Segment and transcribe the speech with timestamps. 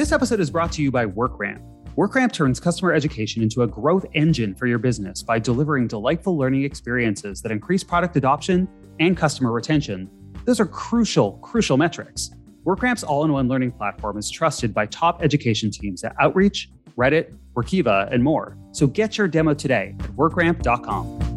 [0.00, 1.60] This episode is brought to you by WorkRamp.
[1.94, 6.64] WorkRamp turns customer education into a growth engine for your business by delivering delightful learning
[6.64, 8.66] experiences that increase product adoption
[8.98, 10.08] and customer retention.
[10.46, 12.30] Those are crucial, crucial metrics.
[12.64, 17.36] WorkRamp's all in one learning platform is trusted by top education teams at Outreach, Reddit,
[17.54, 18.56] Workiva, and more.
[18.72, 21.29] So get your demo today at workramp.com.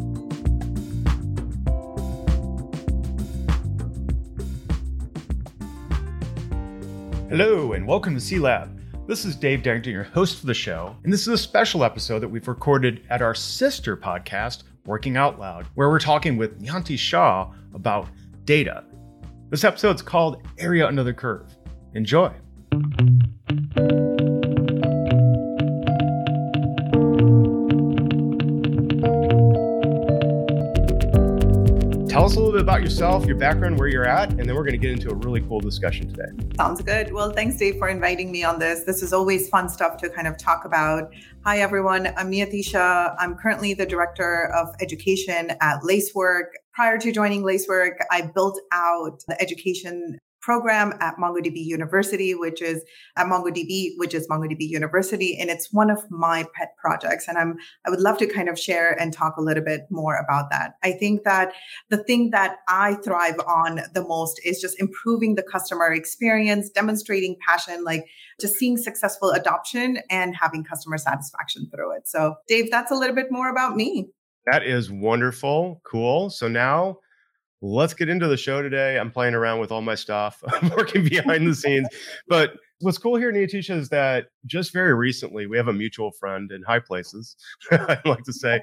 [7.36, 8.80] Hello, and welcome to CE Lab.
[9.08, 12.20] This is Dave Derington, your host for the show, and this is a special episode
[12.20, 16.96] that we've recorded at our sister podcast, Working Out Loud, where we're talking with Niyati
[16.96, 18.06] Shah about
[18.44, 18.84] data.
[19.50, 21.52] This episode's called Area Under the Curve.
[21.94, 22.32] Enjoy.
[32.24, 34.62] Tell us a little bit about yourself, your background, where you're at, and then we're
[34.62, 36.54] going to get into a really cool discussion today.
[36.56, 37.12] Sounds good.
[37.12, 38.84] Well, thanks, Dave, for inviting me on this.
[38.84, 41.12] This is always fun stuff to kind of talk about.
[41.44, 42.06] Hi, everyone.
[42.16, 43.14] I'm Niyati Shah.
[43.18, 46.54] I'm currently the director of education at Lacework.
[46.72, 52.84] Prior to joining Lacework, I built out the education program at MongoDB University, which is
[53.16, 55.38] at MongoDB, which is MongoDB University.
[55.40, 57.26] And it's one of my pet projects.
[57.26, 60.16] And I'm, I would love to kind of share and talk a little bit more
[60.16, 60.74] about that.
[60.82, 61.54] I think that
[61.88, 67.36] the thing that I thrive on the most is just improving the customer experience, demonstrating
[67.46, 68.04] passion, like
[68.38, 72.06] just seeing successful adoption and having customer satisfaction through it.
[72.06, 74.10] So Dave, that's a little bit more about me.
[74.50, 75.80] That is wonderful.
[75.90, 76.28] Cool.
[76.28, 76.98] So now
[77.64, 78.98] let's get into the show today.
[78.98, 80.42] I'm playing around with all my stuff.
[80.48, 81.88] I'm working behind the scenes.
[82.28, 86.10] But what's cool here, Niyati Shah, is that just very recently we have a mutual
[86.12, 87.36] friend in high places.
[87.70, 88.60] I like to say,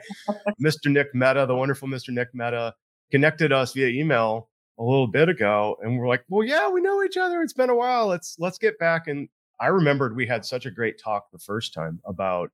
[0.63, 0.91] Mr.
[0.91, 2.09] Nick Mehta, the wonderful Mr.
[2.09, 2.75] Nick Mehta,
[3.09, 7.03] connected us via email a little bit ago, and we're like, well, yeah, we know
[7.03, 7.41] each other.
[7.41, 8.07] It's been a while.
[8.07, 9.07] Let's let's get back.
[9.07, 9.29] And
[9.59, 12.51] I remembered we had such a great talk the first time about.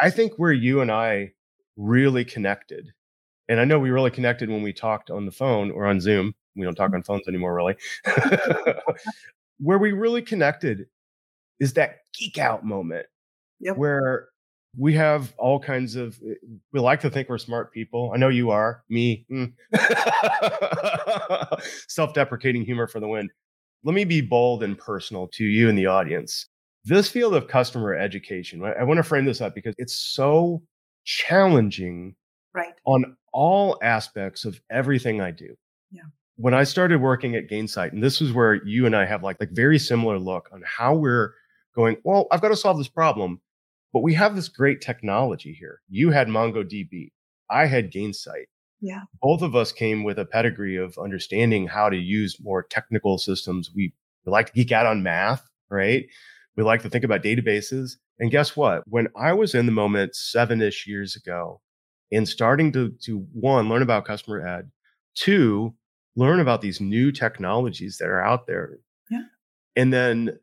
[0.00, 1.32] I think where you and I
[1.76, 2.92] really connected
[3.48, 6.34] and I know we really connected when we talked on the phone or on Zoom.
[6.56, 6.96] We don't talk mm-hmm.
[6.96, 7.76] on phones anymore, really.
[9.58, 10.86] where we really connected
[11.60, 13.06] is that geek out moment
[13.60, 13.76] yep.
[13.76, 14.28] where
[14.76, 16.34] we have all kinds of eh,
[16.72, 19.52] we like to think we're smart people i know you are me mm.
[21.88, 23.28] self-deprecating humor for the win
[23.84, 26.46] let me be bold and personal to you and the audience
[26.84, 30.62] this field of customer education i want to frame this up because it's so
[31.04, 32.14] challenging
[32.54, 35.54] right on all aspects of everything I do.
[35.90, 36.02] Yeah.
[36.36, 39.38] When I started working at Gainsight, and this is where you and I have like
[39.40, 41.34] like very similar look on how we're
[41.74, 43.40] going, well, I've got to solve this problem,
[43.92, 45.80] but we have this great technology here.
[45.88, 47.10] You had MongoDB.
[47.50, 48.46] I had Gainsight.
[48.80, 49.02] Yeah.
[49.20, 53.70] Both of us came with a pedigree of understanding how to use more technical systems.
[53.74, 53.92] We,
[54.24, 56.06] we like to geek out on math, right?
[56.56, 57.92] We like to think about databases.
[58.18, 58.82] And guess what?
[58.86, 61.60] When I was in the moment seven ish years ago,
[62.12, 64.70] and starting to to one learn about customer ed,
[65.14, 65.74] two
[66.16, 68.78] learn about these new technologies that are out there,
[69.10, 69.22] yeah,
[69.76, 70.38] and then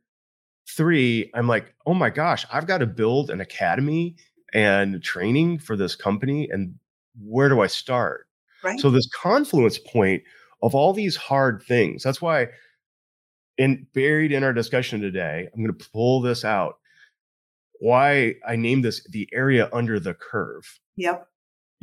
[0.69, 4.15] three, I'm like, oh my gosh, I've got to build an academy
[4.53, 6.75] and training for this company, and
[7.21, 8.27] where do I start?
[8.63, 8.79] Right.
[8.79, 10.23] So this confluence point
[10.61, 12.03] of all these hard things.
[12.03, 12.47] That's why,
[13.57, 16.79] in buried in our discussion today, I'm going to pull this out.
[17.79, 20.79] Why I named this the area under the curve.
[20.95, 21.27] Yep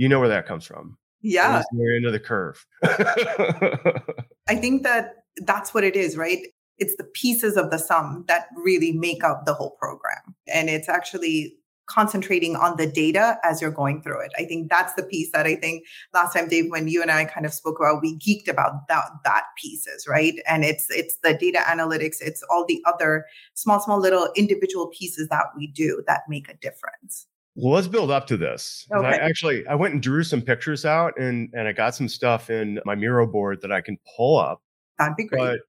[0.02, 0.98] you know where that comes from.
[1.20, 1.62] Yeah.
[1.72, 2.66] We're into the curve.
[2.82, 4.02] I
[4.56, 6.44] think that that's what it is, right?
[6.78, 10.34] It's the pieces of the sum that really make up the whole program.
[10.48, 11.54] And it's actually
[11.86, 14.32] concentrating on the data as you're going through it.
[14.36, 17.24] I think that's the piece that I think last time, Dave, when you and I
[17.24, 20.34] kind of spoke about, we geeked about that that pieces, right?
[20.48, 25.28] And it's it's the data analytics, it's all the other small, small little individual pieces
[25.28, 27.28] that we do that make a difference.
[27.54, 28.86] Well, let's build up to this.
[28.94, 29.06] Okay.
[29.06, 32.48] I actually I went and drew some pictures out and and I got some stuff
[32.48, 34.62] in my Miro board that I can pull up.
[34.98, 35.38] That'd be great.
[35.38, 35.60] But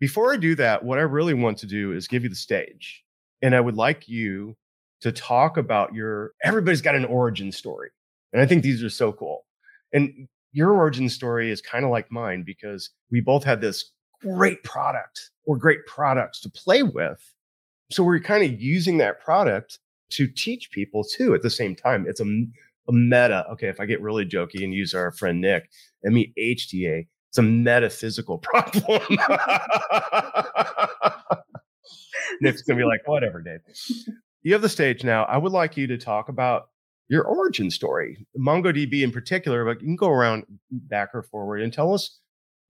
[0.00, 3.04] before I do that, what I really want to do is give you the stage.
[3.42, 4.56] And I would like you
[5.02, 7.90] to talk about your everybody's got an origin story.
[8.32, 9.44] And I think these are so cool.
[9.92, 13.90] And your origin story is kind of like mine because we both had this
[14.22, 17.20] great product or great products to play with.
[17.90, 19.78] So we're kind of using that product
[20.16, 22.06] to teach people too at the same time.
[22.08, 22.24] It's a,
[22.88, 23.46] a meta.
[23.52, 25.70] Okay, if I get really jokey and use our friend Nick,
[26.06, 27.06] I mean HTA.
[27.30, 29.00] It's a metaphysical problem.
[32.40, 33.60] Nick's gonna be like, whatever, Dave.
[34.42, 35.24] You have the stage now.
[35.24, 36.68] I would like you to talk about
[37.08, 41.72] your origin story, MongoDB in particular, but you can go around back or forward and
[41.72, 42.18] tell us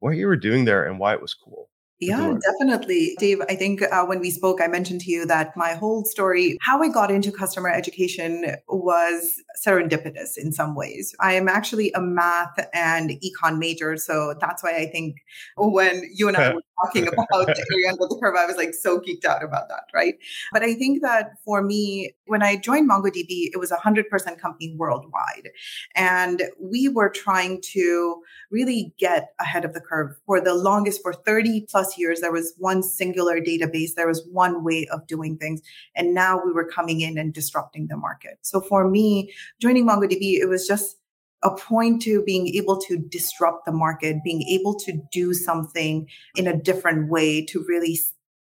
[0.00, 1.70] what you were doing there and why it was cool.
[2.06, 3.16] Yeah, definitely.
[3.18, 6.58] Dave, I think uh, when we spoke, I mentioned to you that my whole story,
[6.60, 11.14] how I got into customer education was serendipitous in some ways.
[11.20, 13.96] I am actually a math and econ major.
[13.96, 15.18] So that's why I think
[15.56, 18.74] when you and I were talking about the area under the curve, I was like
[18.74, 20.14] so geeked out about that, right?
[20.52, 24.04] But I think that for me, when I joined MongoDB, it was a 100%
[24.38, 25.50] company worldwide.
[25.94, 30.16] And we were trying to really get ahead of the curve.
[30.26, 34.64] For the longest, for 30 plus years, there was one singular database, there was one
[34.64, 35.60] way of doing things.
[35.94, 38.38] And now we were coming in and disrupting the market.
[38.42, 40.96] So for me, joining MongoDB, it was just
[41.42, 46.46] a point to being able to disrupt the market, being able to do something in
[46.46, 47.98] a different way to really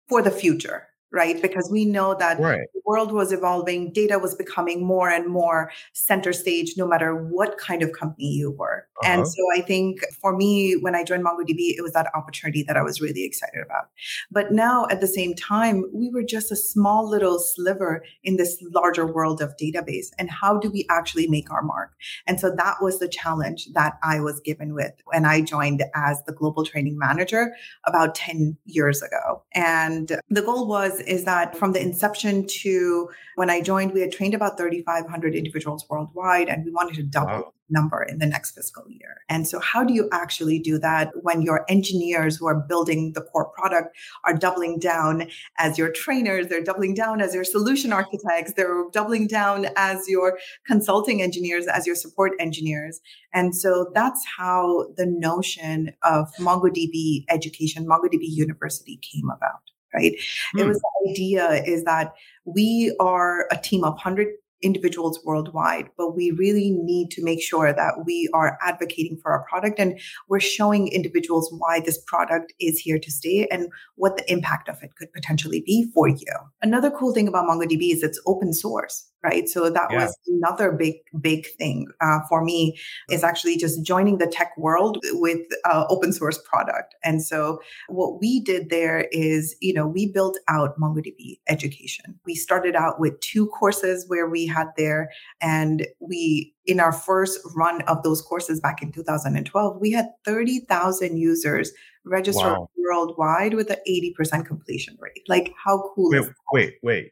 [0.07, 1.41] for the future right?
[1.41, 2.67] Because we know that right.
[2.73, 7.57] the world was evolving, data was becoming more and more center stage, no matter what
[7.57, 8.87] kind of company you were.
[9.03, 9.11] Uh-huh.
[9.11, 12.77] And so I think for me, when I joined MongoDB, it was that opportunity that
[12.77, 13.89] I was really excited about.
[14.31, 18.57] But now at the same time, we were just a small little sliver in this
[18.73, 20.07] larger world of database.
[20.17, 21.91] And how do we actually make our mark?
[22.25, 26.23] And so that was the challenge that I was given with when I joined as
[26.23, 27.53] the global training manager
[27.85, 29.43] about 10 years ago.
[29.53, 34.11] And the goal was is that from the inception to when I joined, we had
[34.11, 37.53] trained about 3,500 individuals worldwide, and we wanted to double wow.
[37.69, 39.21] number in the next fiscal year.
[39.29, 43.21] And so, how do you actually do that when your engineers who are building the
[43.21, 43.95] core product
[44.25, 45.27] are doubling down
[45.57, 50.37] as your trainers, they're doubling down as your solution architects, they're doubling down as your
[50.67, 52.99] consulting engineers, as your support engineers.
[53.33, 60.13] And so that's how the notion of MongoDB education, MongoDB University came about right?
[60.57, 61.05] It was hmm.
[61.05, 62.13] the idea is that
[62.45, 64.27] we are a team of 100
[64.61, 69.43] individuals worldwide, but we really need to make sure that we are advocating for our
[69.49, 69.99] product and
[70.29, 74.77] we're showing individuals why this product is here to stay and what the impact of
[74.81, 76.33] it could potentially be for you.
[76.61, 79.47] Another cool thing about MongoDB is it's open source right?
[79.47, 80.03] So that yeah.
[80.03, 82.79] was another big big thing uh, for me
[83.09, 86.95] is actually just joining the tech world with uh, open source product.
[87.03, 92.19] And so what we did there is you know we built out mongodb education.
[92.25, 95.09] We started out with two courses where we had there
[95.41, 101.17] and we in our first run of those courses back in 2012 we had 30,000
[101.17, 101.71] users
[102.05, 102.69] registered wow.
[102.77, 105.23] worldwide with an 80% completion rate.
[105.27, 107.11] Like how cool wait, wait wait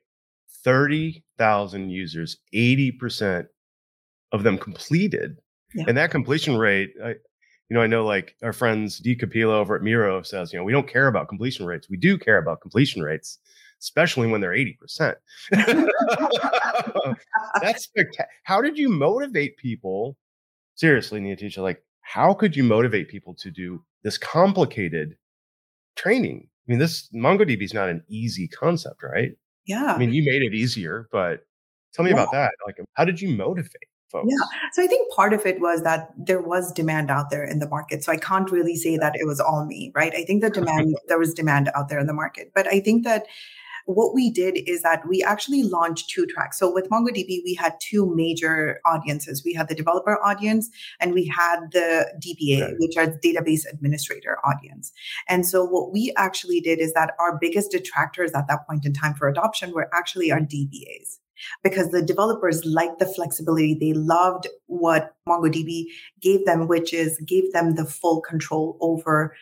[0.63, 3.48] 30,000 users, 80%
[4.31, 5.38] of them completed.
[5.74, 5.86] Yeah.
[5.88, 9.75] And that completion rate, I, you know, I know like our friends Dee Capello over
[9.75, 11.90] at Miro says, you know, we don't care about completion rates.
[11.90, 13.38] We do care about completion rates,
[13.80, 15.16] especially when they're 80%.
[17.62, 18.28] That's spectacular.
[18.44, 20.18] How did you motivate people?
[20.75, 25.16] Seriously, Niyati Shah, like, how could you motivate people to do this complicated
[25.95, 26.48] training?
[26.68, 29.34] I mean, this MongoDB is not an easy concept, right?
[29.69, 29.94] Yeah.
[29.94, 31.45] I mean, you made it easier, but
[31.94, 32.16] tell me yeah.
[32.16, 32.51] about that.
[32.66, 33.71] Like, how did you motivate?
[34.12, 34.27] Folks?
[34.27, 34.44] Yeah.
[34.74, 37.69] So I think part of it was that there was demand out there in the
[37.69, 38.04] market.
[38.04, 40.12] So I can't really say that it was all me, right?
[40.16, 42.51] I think the demand, there was demand out there in the market.
[42.56, 43.27] But I think that
[43.95, 46.59] what we did is that we actually launched two tracks.
[46.59, 49.44] So with MongoDB, we had two major audiences.
[49.44, 50.69] We had the developer audience
[51.00, 52.75] and we had the DBA, right.
[52.77, 54.92] which are database administrator audience.
[55.28, 58.94] And so what we actually did is that our biggest detractors at that point in
[58.94, 61.18] time for adoption were actually our DBAs
[61.64, 63.73] because the developers liked the flexibility.
[63.73, 65.85] They loved what MongoDB
[66.21, 69.35] gave them, which is gave them the full control over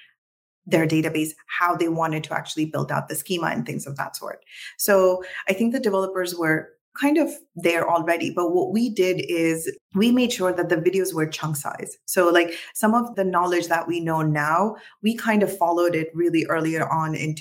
[0.67, 4.15] their database, how they wanted to actually build out the schema and things of that
[4.15, 4.43] sort.
[4.77, 6.69] So I think the developers were
[6.99, 8.31] kind of there already.
[8.31, 11.97] But what we did is we made sure that the videos were chunk size.
[12.05, 16.09] So, like some of the knowledge that we know now, we kind of followed it
[16.13, 17.35] really earlier on in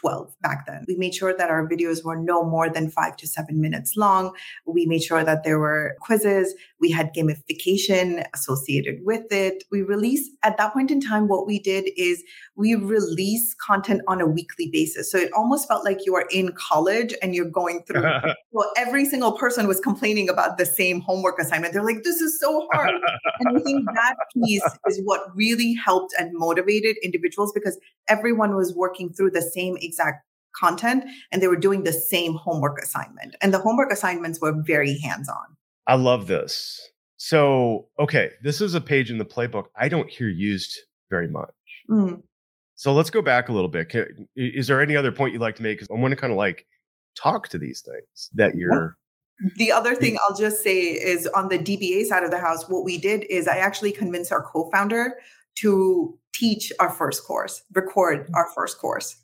[0.00, 0.84] 2012 back then.
[0.88, 4.34] We made sure that our videos were no more than five to seven minutes long.
[4.66, 6.54] We made sure that there were quizzes.
[6.80, 9.64] We had gamification associated with it.
[9.70, 12.22] We released at that point in time, what we did is
[12.56, 15.10] we release content on a weekly basis.
[15.10, 18.02] So it almost felt like you are in college and you're going through.
[18.52, 21.72] well, every single person was complaining about the same homework homework assignment.
[21.72, 22.90] They're like, this is so hard.
[23.40, 27.78] and I think that piece is what really helped and motivated individuals because
[28.08, 30.24] everyone was working through the same exact
[30.56, 33.36] content and they were doing the same homework assignment.
[33.40, 35.56] And the homework assignments were very hands on.
[35.86, 36.80] I love this.
[37.16, 40.78] So, okay, this is a page in the playbook I don't hear used
[41.10, 41.54] very much.
[41.90, 42.22] Mm.
[42.76, 43.94] So let's go back a little bit.
[44.36, 45.78] Is there any other point you'd like to make?
[45.78, 46.66] Because I want to kind of like
[47.14, 48.96] talk to these things that you're
[49.56, 52.84] the other thing I'll just say is on the DBA side of the house, what
[52.84, 55.14] we did is I actually convinced our co founder
[55.56, 59.16] to teach our first course, record our first course.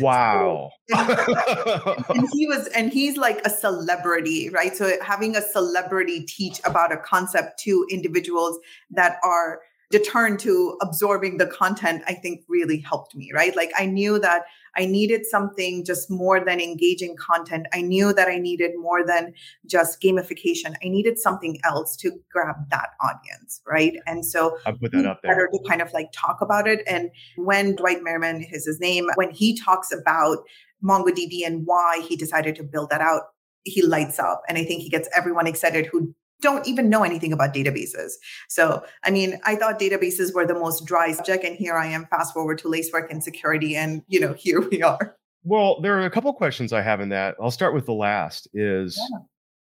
[0.00, 0.70] Wow.
[0.88, 4.76] and he was, and he's like a celebrity, right?
[4.76, 8.58] So having a celebrity teach about a concept to individuals
[8.90, 13.56] that are deterrent to absorbing the content, I think really helped me, right?
[13.56, 14.42] Like I knew that
[14.78, 17.66] I needed something just more than engaging content.
[17.72, 19.34] I knew that I needed more than
[19.66, 20.74] just gamification.
[20.84, 23.94] I needed something else to grab that audience, right?
[24.06, 25.32] And so I put that up there.
[25.32, 26.82] Better to kind of like talk about it.
[26.86, 30.38] And when Dwight Merriman is his name, when he talks about
[30.82, 33.22] MongoDB and why he decided to build that out,
[33.64, 34.42] he lights up.
[34.48, 38.12] And I think he gets everyone excited who don't even know anything about databases.
[38.48, 42.06] So, I mean, I thought databases were the most dry subject, and here I am,
[42.06, 45.16] fast forward to Lacework and security, and you know, here we are.
[45.44, 47.36] Well, there are a couple questions I have in that.
[47.40, 49.18] I'll start with the last is yeah.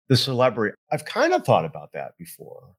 [0.09, 0.76] the celebrity.
[0.92, 2.75] I've kind of thought about that before,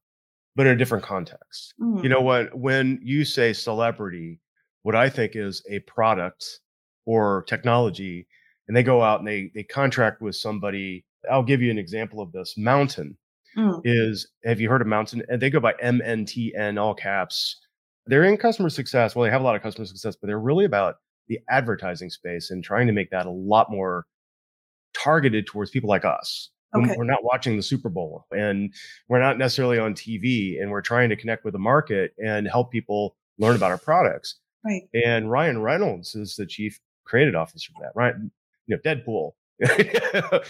[0.54, 1.74] but in a different context.
[1.80, 2.02] Mm.
[2.02, 2.56] You know what?
[2.56, 4.40] When you say celebrity,
[4.82, 6.60] what I think is a product
[7.04, 8.26] or technology,
[8.68, 11.04] and they go out and they they contract with somebody.
[11.30, 12.54] I'll give you an example of this.
[12.56, 13.16] Mountain
[13.56, 13.80] mm.
[13.84, 15.22] is have you heard of Mountain?
[15.28, 17.60] And they go by MNTN, all caps.
[18.06, 19.16] They're in customer success.
[19.16, 20.96] Well, they have a lot of customer success, but they're really about
[21.28, 24.06] the advertising space and trying to make that a lot more
[24.94, 26.50] targeted towards people like us.
[26.74, 26.94] Okay.
[26.96, 28.72] We're not watching the Super Bowl and
[29.08, 32.70] we're not necessarily on TV and we're trying to connect with the market and help
[32.70, 34.36] people learn about our products.
[34.64, 34.82] Right.
[34.92, 37.92] And Ryan Reynolds is the chief creative officer for that.
[37.94, 38.14] Right.
[38.66, 39.32] You know, Deadpool.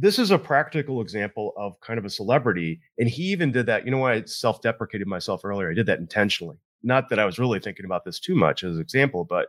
[0.00, 2.80] this is a practical example of kind of a celebrity.
[2.98, 3.84] And he even did that.
[3.84, 5.70] You know, why I self deprecated myself earlier.
[5.70, 6.56] I did that intentionally.
[6.84, 9.48] Not that I was really thinking about this too much as an example, but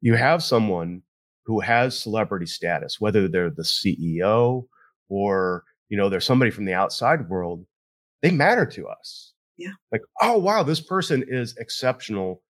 [0.00, 1.02] you have someone
[1.44, 4.64] who has celebrity status, whether they're the CEO
[5.08, 7.66] or, you know, they're somebody from the outside world,
[8.22, 9.32] they matter to us.
[9.56, 9.72] Yeah.
[9.90, 12.42] Like, oh, wow, this person is exceptional.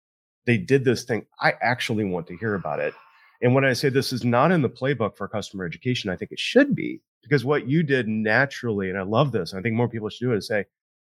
[0.45, 1.25] They did this thing.
[1.39, 2.93] I actually want to hear about it.
[3.41, 6.31] And when I say this is not in the playbook for customer education, I think
[6.31, 9.89] it should be because what you did naturally, and I love this, I think more
[9.89, 10.65] people should do it, is say,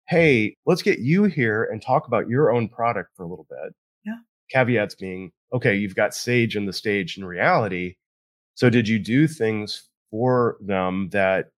[0.08, 3.74] hey, let's get you here and talk about your own product for a little bit.
[4.04, 4.16] Yeah.
[4.50, 7.96] Caveats being, okay, you've got Sage in the stage in reality.
[8.54, 11.50] So did you do things for them that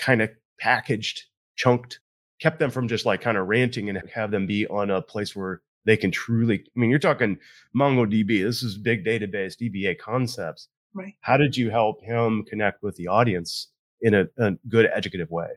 [0.00, 1.24] kind of packaged,
[1.56, 2.00] chunked,
[2.40, 5.36] kept them from just like kind of ranting and have them be on a place
[5.36, 7.38] where they can truly, I mean, you're talking
[7.76, 8.42] MongoDB.
[8.42, 10.68] This is big database, DBA concepts.
[10.94, 11.14] Right.
[11.20, 13.68] How did you help him connect with the audience
[14.02, 15.48] in a, a good educative way.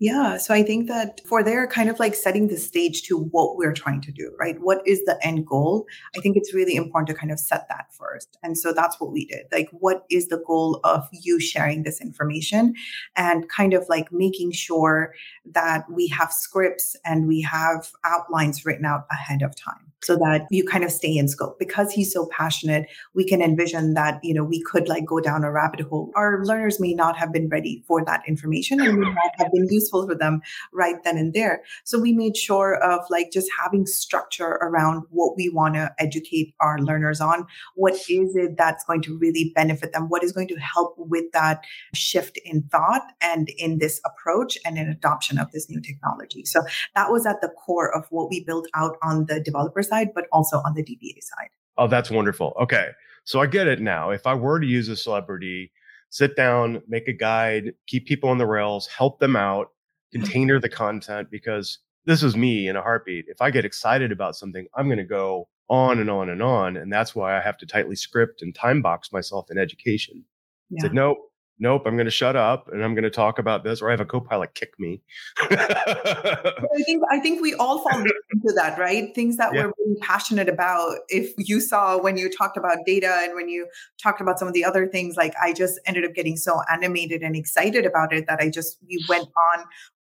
[0.00, 0.36] Yeah.
[0.36, 3.72] So I think that for there, kind of like setting the stage to what we're
[3.72, 4.56] trying to do, right?
[4.60, 5.86] What is the end goal?
[6.16, 8.38] I think it's really important to kind of set that first.
[8.44, 9.46] And so that's what we did.
[9.50, 12.74] Like, what is the goal of you sharing this information
[13.16, 15.14] and kind of like making sure
[15.52, 20.46] that we have scripts and we have outlines written out ahead of time so that
[20.50, 24.32] you kind of stay in scope because he's so passionate we can envision that you
[24.32, 27.48] know we could like go down a rabbit hole our learners may not have been
[27.48, 30.40] ready for that information and may not have been useful for them
[30.72, 35.36] right then and there so we made sure of like just having structure around what
[35.36, 39.92] we want to educate our learners on what is it that's going to really benefit
[39.92, 41.64] them what is going to help with that
[41.94, 46.62] shift in thought and in this approach and in adoption of this new technology so
[46.94, 50.26] that was at the core of what we built out on the developer side, but
[50.32, 51.50] also on the DBA side.
[51.76, 52.54] Oh, that's wonderful.
[52.60, 52.88] Okay.
[53.24, 54.10] So I get it now.
[54.10, 55.70] If I were to use a celebrity,
[56.10, 59.70] sit down, make a guide, keep people on the rails, help them out.
[60.14, 60.22] Mm-hmm.
[60.22, 63.26] container the content because this is me in a heartbeat.
[63.28, 66.78] If I get excited about something, I'm going to go on and on and on.
[66.78, 70.24] And that's why I have to tightly script and time box myself in education.
[70.70, 70.84] Yeah.
[70.84, 71.18] Said, nope,
[71.58, 73.92] nope, I'm going to shut up and I'm going to talk about this, or I
[73.92, 75.02] have a co-pilot kick me.
[75.38, 76.54] I
[76.86, 79.14] think I think we all fall into that, right?
[79.14, 79.66] Things that yeah.
[79.66, 80.96] we're really passionate about.
[81.08, 83.68] If you saw when you talked about data and when you
[84.02, 87.22] talked about some of the other things, like I just ended up getting so animated
[87.22, 89.64] and excited about it that I just we went on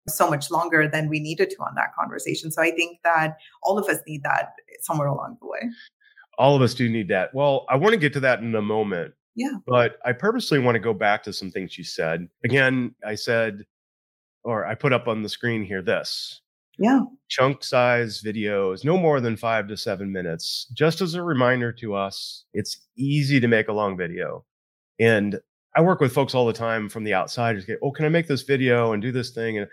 [0.08, 2.50] so much longer than we needed to on that conversation.
[2.50, 5.60] So I think that all of us need that somewhere along the way.
[6.38, 7.34] All of us do need that.
[7.34, 9.52] Well, I want to get to that in a moment yeah.
[9.68, 12.28] But I purposely want to go back to some things you said.
[12.44, 13.64] Again, I said,
[14.42, 16.40] or I put up on the screen here this.
[16.76, 17.02] Yeah.
[17.28, 20.66] Chunk size videos, no more than five to seven minutes.
[20.72, 24.44] Just as a reminder to us, it's easy to make a long video.
[24.98, 25.38] And
[25.76, 27.64] I work with folks all the time from the outside.
[27.80, 29.58] Oh, can I make this video and do this thing?
[29.58, 29.68] And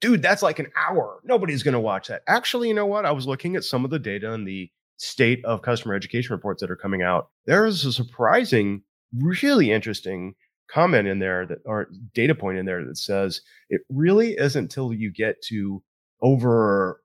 [0.00, 1.20] dude, that's like an hour.
[1.24, 2.22] Nobody's going to watch that.
[2.26, 3.06] Actually, you know what?
[3.06, 6.60] I was looking at some of the data and the state of customer education reports
[6.60, 8.82] that are coming out, there is a surprising,
[9.14, 10.34] really interesting
[10.68, 14.92] comment in there that or data point in there that says it really isn't until
[14.92, 15.82] you get to
[16.22, 17.00] over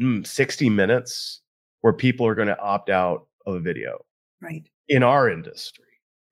[0.00, 1.40] mm, 60 minutes
[1.82, 4.04] where people are going to opt out of a video.
[4.42, 4.68] Right.
[4.88, 5.84] In our industry.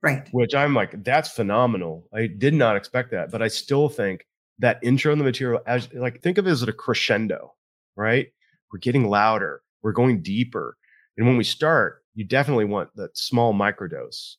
[0.03, 0.29] Right.
[0.33, 2.09] Which I'm like, that's phenomenal.
[2.13, 4.27] I did not expect that, but I still think
[4.59, 7.53] that intro in the material as like think of it as a crescendo,
[7.97, 8.29] right?
[8.73, 10.77] We're getting louder, we're going deeper.
[11.17, 14.37] And when we start, you definitely want that small microdose.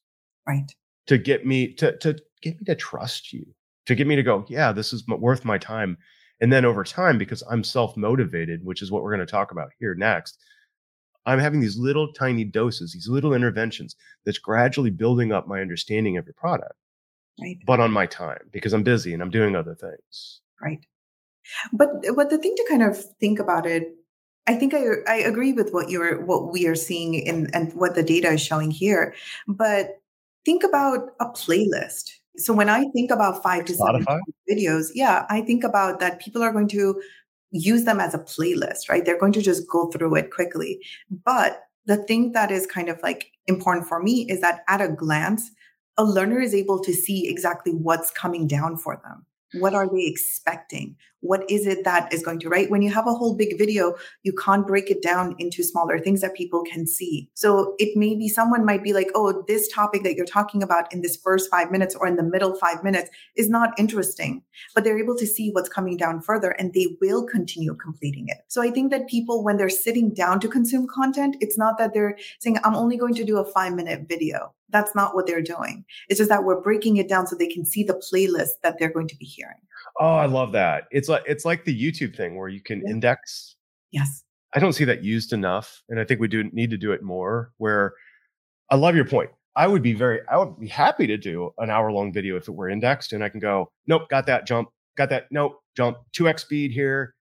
[0.48, 0.72] Right.
[1.08, 3.46] To get me to to get me to trust you,
[3.86, 5.98] to get me to go, yeah, this is worth my time.
[6.42, 9.52] And then over time, because I'm self motivated, which is what we're going to talk
[9.52, 10.38] about here next,
[11.26, 13.96] I'm having these little tiny doses, these little interventions
[14.26, 16.74] that's gradually building up my understanding of your product.
[17.42, 17.58] Right.
[17.66, 20.42] But on my time because I'm busy and I'm doing other things.
[20.62, 20.86] Right.
[21.74, 23.94] But uh, but the thing to kind of think about it,
[24.48, 27.96] I think I I agree with what you're what we are seeing in and what
[27.96, 29.14] the data is showing here.
[29.48, 30.00] But
[30.46, 32.12] think about a playlist.
[32.38, 34.06] So when I think about five to Spotify?
[34.06, 37.02] seven videos, yeah, I think about that people are going to
[37.52, 39.06] use them as a playlist, right?
[39.06, 40.80] They're going to just go through it quickly.
[41.10, 44.90] But the thing that is kind of like important for me is that at a
[44.90, 45.52] glance,
[45.98, 49.26] a learner is able to see exactly what's coming down for them.
[49.60, 50.98] What are they expecting?
[51.26, 52.70] What is it that is going to, right?
[52.70, 56.22] When you have a whole big video, you can't break it down into smaller things
[56.22, 57.30] that people can see.
[57.34, 60.94] So it may be someone might be like, oh, this topic that you're talking about
[60.94, 64.44] in this first five minutes or in the middle five minutes is not interesting,
[64.76, 68.38] but they're able to see what's coming down further and they will continue completing it.
[68.48, 71.96] So I think that people, when they're sitting down to consume content, it's not that
[71.96, 74.54] they're saying, I'm only going to do a five minute video.
[74.70, 75.86] That's not what they're doing.
[76.10, 78.92] It's just that we're breaking it down so they can see the playlist that they're
[78.92, 79.58] going to be hearing.
[80.00, 80.86] Oh, I love that.
[80.92, 82.92] It's like it's like the YouTube thing where you can yeah.
[82.92, 83.56] index.
[83.92, 84.24] Yes.
[84.54, 87.04] I don't see that used enough, and I think we do need to do it
[87.04, 87.52] more.
[87.58, 87.94] Where
[88.70, 89.30] I love your point.
[89.56, 92.48] I would be very, I would be happy to do an hour long video if
[92.48, 95.98] it were indexed, and I can go, nope, got that jump, got that, nope, jump,
[96.12, 97.16] two x speed here,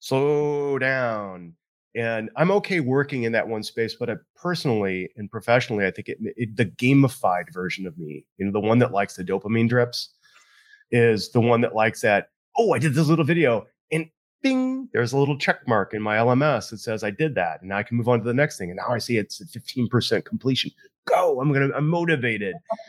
[0.00, 1.54] slow down,
[1.96, 3.94] and I'm okay working in that one space.
[3.98, 8.44] But I personally and professionally, I think it, it the gamified version of me, you
[8.44, 10.10] know, the one that likes the dopamine drips
[10.90, 12.30] is the one that likes that.
[12.58, 14.10] Oh, I did this little video and
[14.42, 17.60] bing, there's a little check mark in my LMS that says I did that.
[17.60, 18.70] And now I can move on to the next thing.
[18.70, 20.70] And now I see it's 15% completion.
[21.06, 21.40] Go.
[21.40, 22.54] I'm going to, I'm motivated.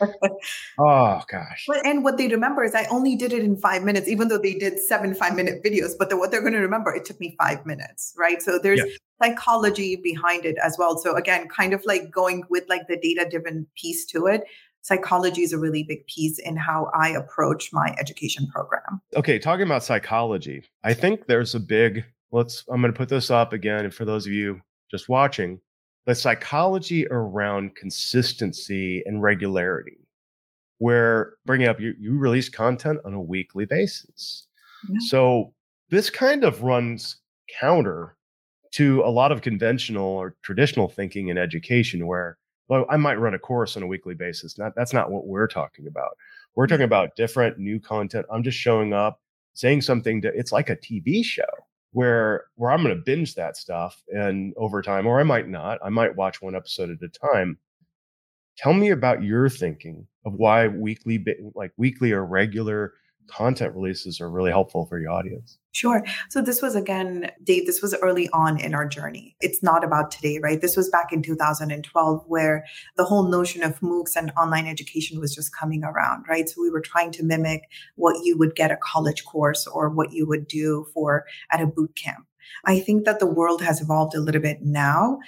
[0.78, 1.64] oh gosh.
[1.66, 4.38] But, and what they remember is I only did it in five minutes, even though
[4.38, 5.92] they did seven five minute videos.
[5.98, 8.40] But the, what they're going to remember, it took me five minutes, right?
[8.42, 8.92] So there's yeah.
[9.22, 10.98] psychology behind it as well.
[10.98, 14.44] So again, kind of like going with like the data driven piece to it
[14.82, 19.00] psychology is a really big piece in how I approach my education program.
[19.16, 23.30] Okay, talking about psychology, I think there's a big let's I'm going to put this
[23.30, 25.60] up again and for those of you just watching,
[26.06, 29.98] the psychology around consistency and regularity.
[30.78, 34.48] Where bringing up you you release content on a weekly basis.
[34.88, 34.96] Yeah.
[35.06, 35.54] So
[35.90, 37.18] this kind of runs
[37.60, 38.16] counter
[38.72, 42.38] to a lot of conventional or traditional thinking in education where
[42.72, 44.56] well, I might run a course on a weekly basis.
[44.56, 46.16] Not that's not what we're talking about.
[46.54, 46.84] We're talking mm-hmm.
[46.84, 48.24] about different new content.
[48.32, 49.20] I'm just showing up,
[49.52, 51.44] saying something to it's like a TV show
[51.92, 55.80] where where I'm going to binge that stuff and over time or I might not.
[55.84, 57.58] I might watch one episode at a time.
[58.56, 61.22] Tell me about your thinking of why weekly
[61.54, 62.94] like weekly or regular
[63.26, 65.58] content releases are really helpful for your audience.
[65.72, 66.04] Sure.
[66.28, 69.36] So this was again, Dave, this was early on in our journey.
[69.40, 70.60] It's not about today, right?
[70.60, 72.64] This was back in 2012 where
[72.96, 76.48] the whole notion of MOOCs and online education was just coming around, right?
[76.48, 77.62] So we were trying to mimic
[77.96, 81.66] what you would get a college course or what you would do for at a
[81.66, 82.26] boot camp.
[82.66, 85.20] I think that the world has evolved a little bit now.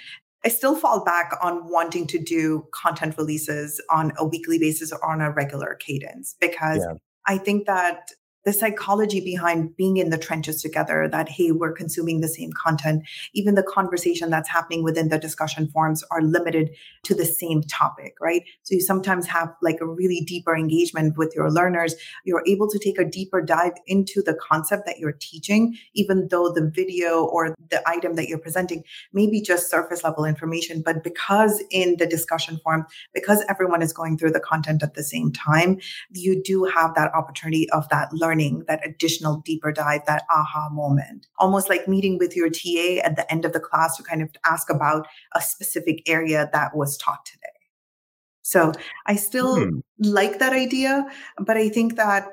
[0.45, 5.03] I still fall back on wanting to do content releases on a weekly basis or
[5.03, 6.97] on a regular cadence because yeah.
[7.27, 8.11] I think that
[8.45, 13.03] the psychology behind being in the trenches together that hey we're consuming the same content.
[13.33, 16.69] Even the conversation that's happening within the discussion forums are limited
[17.03, 18.43] to the same topic right?
[18.63, 21.95] So you sometimes have like a really deeper engagement with your learners.
[22.23, 26.51] You're able to take a deeper dive into the concept that you're teaching even though
[26.51, 30.81] the video or the item that you're presenting may be just surface level information.
[30.81, 35.03] But because in the discussion forum because everyone is going through the content at the
[35.03, 35.79] same time
[36.11, 40.69] you do have that opportunity of that learning learning, that additional deeper dive, that aha
[40.71, 41.27] moment.
[41.39, 44.29] Almost like meeting with your TA at the end of the class to kind of
[44.45, 47.41] ask about a specific area that was taught today.
[48.41, 48.73] So
[49.05, 49.79] I still hmm.
[49.99, 51.05] like that idea,
[51.39, 52.27] but I think that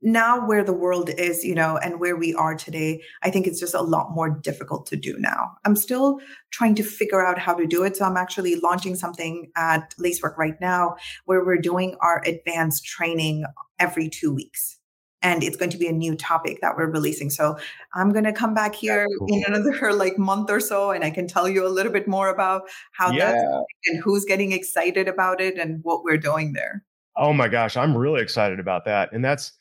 [0.00, 3.58] now where the world is, you know, and where we are today, I think it's
[3.58, 5.52] just a lot more difficult to do now.
[5.64, 6.20] I'm still
[6.52, 7.96] trying to figure out how to do it.
[7.96, 13.44] So I'm actually launching something at Lacework right now where we're doing our advanced training
[13.80, 14.78] every two weeks.
[15.22, 17.30] And it's going to be a new topic that we're releasing.
[17.30, 17.58] So
[17.94, 19.28] I'm going to come back here cool.
[19.28, 22.28] in another like month or so, and I can tell you a little bit more
[22.28, 23.32] about how yeah.
[23.32, 23.44] that's
[23.86, 26.84] and who's getting excited about it and what we're doing there.
[27.16, 29.12] Oh my gosh, I'm really excited about that.
[29.12, 29.52] And that's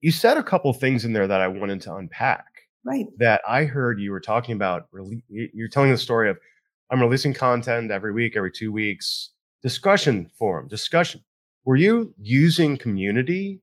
[0.00, 2.46] you said a couple things in there that I wanted to unpack.
[2.84, 3.06] Right.
[3.18, 4.88] That I heard you were talking about.
[5.28, 6.38] You're telling the story of
[6.90, 9.30] I'm releasing content every week, every two weeks.
[9.62, 11.22] Discussion forum, discussion.
[11.64, 13.60] Were you using community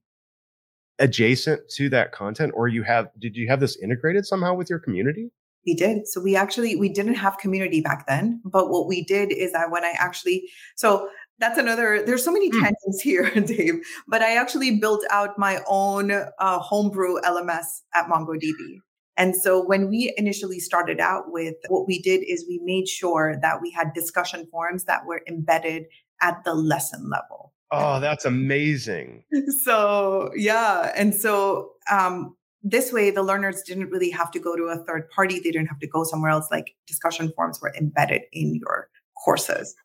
[0.99, 4.79] adjacent to that content or you have did you have this integrated somehow with your
[4.79, 5.31] community?
[5.65, 6.07] We did.
[6.07, 9.71] So we actually we didn't have community back then but what we did is that
[9.71, 11.09] when i actually so
[11.39, 12.61] that's another there's so many hmm.
[12.61, 13.75] tangents here dave
[14.07, 18.81] but i actually built out my own uh, homebrew lms at mongodb.
[19.17, 23.35] And so when we initially started out with what we did is we made sure
[23.41, 25.87] that we had discussion forums that were embedded
[26.21, 29.23] at the lesson level Oh, that's amazing.
[29.63, 30.91] So, yeah.
[30.95, 35.09] And so, um, this way, the learners didn't really have to go to a third
[35.11, 35.35] party.
[35.39, 36.47] They didn't have to go somewhere else.
[36.51, 38.89] Like discussion forums were embedded in your
[39.23, 39.75] courses.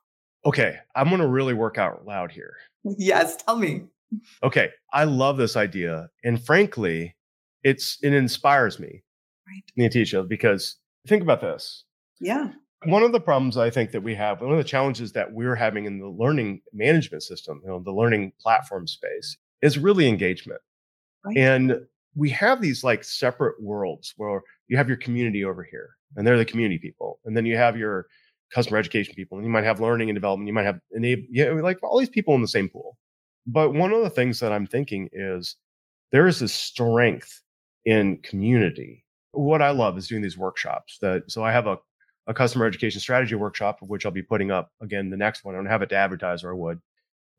[0.46, 0.78] Okay.
[0.96, 2.54] I'm going to really work out loud here.
[2.98, 3.36] Yes.
[3.36, 3.84] Tell me.
[4.42, 4.68] Okay.
[4.92, 6.10] I love this idea.
[6.22, 7.16] And frankly,
[7.62, 9.02] it's, it inspires me,
[9.48, 9.90] right.
[9.90, 11.84] Nitisha, because think about this.
[12.20, 12.50] Yeah
[12.86, 15.54] one of the problems I think that we have, one of the challenges that we're
[15.54, 20.60] having in the learning management system, you know, the learning platform space, is really engagement.
[21.24, 21.36] Right.
[21.36, 21.80] And
[22.14, 26.38] we have these like separate worlds where you have your community over here, and they're
[26.38, 28.06] the community people, and then you have your
[28.52, 31.50] customer education people, and you might have learning and development, you might have enable, yeah,
[31.50, 32.96] like all these people in the same pool.
[33.46, 35.56] But one of the things that I'm thinking is
[36.12, 37.42] there is this strength
[37.84, 39.04] in community.
[39.32, 40.98] What I love is doing these workshops.
[41.00, 41.78] That so I have a
[42.26, 45.54] a customer education strategy workshop, of which I'll be putting up again the next one.
[45.54, 46.80] I don't have it to advertise or I would.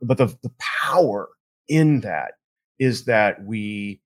[0.01, 1.29] But the, the power
[1.67, 2.33] in that
[2.79, 4.01] is that we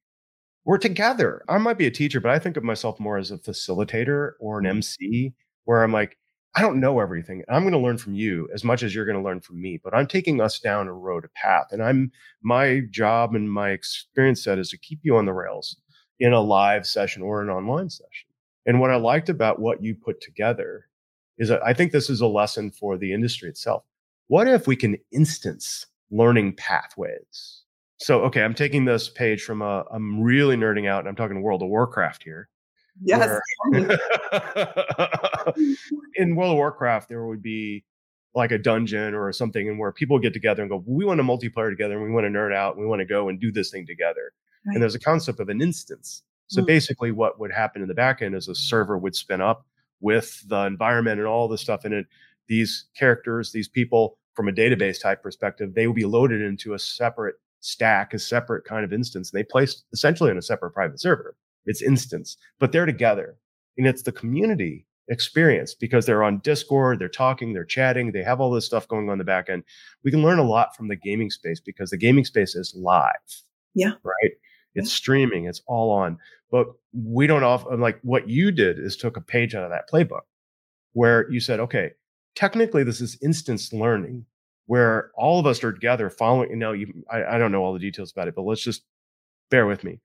[0.66, 1.44] we're together.
[1.50, 4.60] I might be a teacher, but I think of myself more as a facilitator or
[4.60, 5.34] an MC mm-hmm.
[5.66, 6.18] where I'm like,
[6.56, 7.44] I don't know everything.
[7.50, 9.80] I'm going to learn from you as much as you're going to learn from me,
[9.84, 11.68] but I'm taking us down a road, a path.
[11.72, 12.12] And I'm
[12.42, 15.78] my job and my experience set is to keep you on the rails
[16.20, 18.29] in a live session or an online session.
[18.70, 20.86] And what I liked about what you put together
[21.40, 23.84] is that I think this is a lesson for the industry itself.
[24.28, 27.64] What if we can instance learning pathways?
[27.98, 31.42] So, okay, I'm taking this page from a, I'm really nerding out and I'm talking
[31.42, 32.48] World of Warcraft here.
[33.02, 33.40] Yes.
[36.14, 37.84] in World of Warcraft, there would be
[38.36, 41.24] like a dungeon or something and where people get together and go, we want to
[41.24, 43.52] multiplayer together and we want to nerd out and we want to go and do
[43.52, 44.32] this thing together.
[44.64, 44.76] Right.
[44.76, 46.22] And there's a concept of an instance.
[46.50, 46.68] So mm.
[46.68, 49.66] basically, what would happen in the back end is a server would spin up
[50.02, 52.06] with the environment and all the stuff in it.
[52.48, 56.80] These characters, these people, from a database type perspective, they would be loaded into a
[56.80, 59.32] separate stack, a separate kind of instance.
[59.32, 61.36] And they placed essentially in a separate private server.
[61.66, 63.36] It's instance, but they're together.
[63.78, 68.40] And it's the community experience because they're on Discord, they're talking, they're chatting, they have
[68.40, 69.64] all this stuff going on in the back end.
[70.04, 73.12] We can learn a lot from the gaming space because the gaming space is live.
[73.76, 73.94] Yeah.
[74.04, 74.32] Right.
[74.76, 76.18] It's streaming, it's all on.
[76.52, 79.90] But we don't often like what you did is took a page out of that
[79.90, 80.22] playbook
[80.94, 81.92] where you said, okay,
[82.36, 84.26] technically this is instance learning
[84.66, 86.52] where all of us are together following.
[86.52, 88.84] You know, you, I, I don't know all the details about it, but let's just
[89.50, 90.00] bear with me.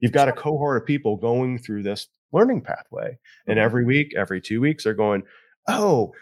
[0.00, 3.64] You've got a cohort of people going through this learning pathway, and mm-hmm.
[3.64, 5.22] every week, every two weeks, they're going,
[5.68, 6.12] "Oh,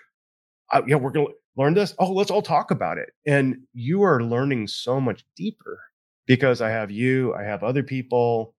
[0.72, 1.94] uh, yeah, we're going to learn this.
[1.98, 5.80] Oh, let's all talk about it." And you are learning so much deeper
[6.26, 8.54] because I have you, I have other people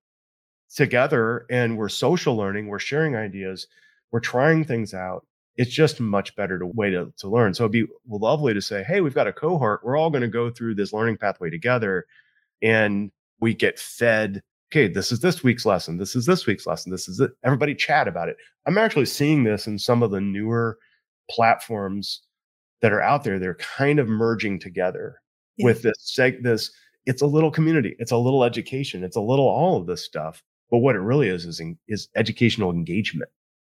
[0.74, 3.66] together, and we're social learning, we're sharing ideas,
[4.10, 5.26] we're trying things out.
[5.56, 7.52] It's just much better to way to, to learn.
[7.52, 9.80] So it'd be lovely to say, hey, we've got a cohort.
[9.82, 12.06] We're all going to go through this learning pathway together.
[12.62, 15.98] And we get fed, okay, this is this week's lesson.
[15.98, 16.92] This is this week's lesson.
[16.92, 17.32] This is it.
[17.44, 18.36] Everybody chat about it.
[18.66, 20.78] I'm actually seeing this in some of the newer
[21.28, 22.22] platforms
[22.80, 23.40] that are out there.
[23.40, 25.20] They're kind of merging together
[25.56, 25.64] yeah.
[25.64, 26.70] with this seg- this
[27.08, 30.42] it's a little community, it's a little education, it's a little all of this stuff.
[30.70, 33.30] But what it really is is, is educational engagement.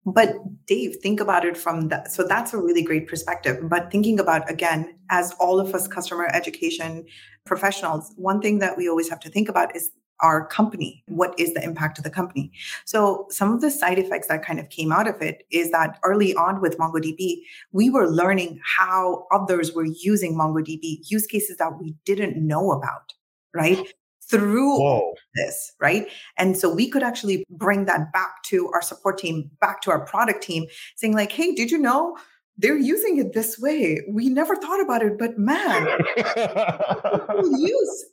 [0.04, 0.34] But
[0.66, 2.12] Dave, think about it from that.
[2.12, 3.56] So that's a really great perspective.
[3.70, 7.06] But thinking about again, as all of us customer education
[7.46, 9.90] professionals, one thing that we always have to think about is
[10.22, 11.02] our company?
[11.08, 12.52] What is the impact of the company?
[12.84, 15.98] So, some of the side effects that kind of came out of it is that
[16.04, 17.42] early on with MongoDB,
[17.72, 23.12] we were learning how others were using MongoDB, use cases that we didn't know about,
[23.54, 23.78] right?
[24.30, 26.06] Through this, right?
[26.38, 30.04] And so we could actually bring that back to our support team, back to our
[30.06, 32.16] product team, saying, like, hey, did you know
[32.58, 34.02] they're using it this way.
[34.08, 35.86] We never thought about it, but man,
[37.58, 38.04] use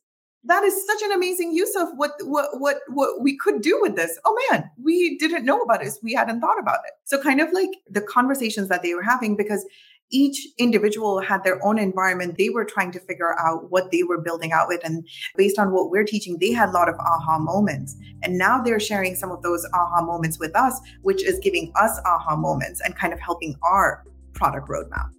[0.46, 3.96] that is such an amazing use of what what what what we could do with
[3.96, 7.42] this oh man we didn't know about this we hadn't thought about it so kind
[7.42, 9.66] of like the conversations that they were having because
[10.12, 14.20] each individual had their own environment they were trying to figure out what they were
[14.20, 17.38] building out with and based on what we're teaching they had a lot of aha
[17.40, 21.72] moments and now they're sharing some of those aha moments with us which is giving
[21.76, 25.10] us aha moments and kind of helping our product roadmap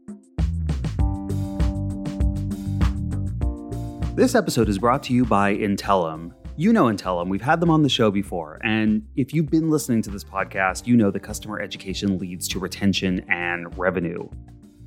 [4.20, 6.34] This episode is brought to you by Intellum.
[6.56, 8.60] You know Intellum, we've had them on the show before.
[8.62, 12.58] And if you've been listening to this podcast, you know that customer education leads to
[12.58, 14.28] retention and revenue.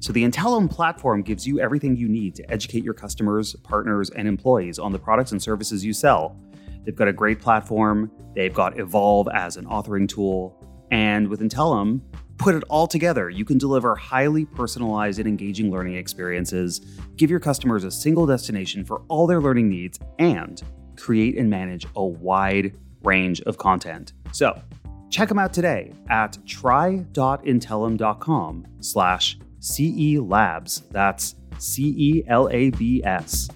[0.03, 4.27] So the Intellum platform gives you everything you need to educate your customers, partners, and
[4.27, 6.37] employees on the products and services you sell.
[6.83, 10.61] They've got a great platform, they've got Evolve as an authoring tool,
[10.91, 12.01] and with Intellum,
[12.37, 16.81] put it all together, you can deliver highly personalized and engaging learning experiences,
[17.15, 20.63] give your customers a single destination for all their learning needs, and
[20.97, 24.11] create and manage a wide range of content.
[24.33, 24.61] So,
[25.09, 30.83] check them out today at try.intellum.com slash CE Labs.
[30.91, 33.47] That's C E L A B S.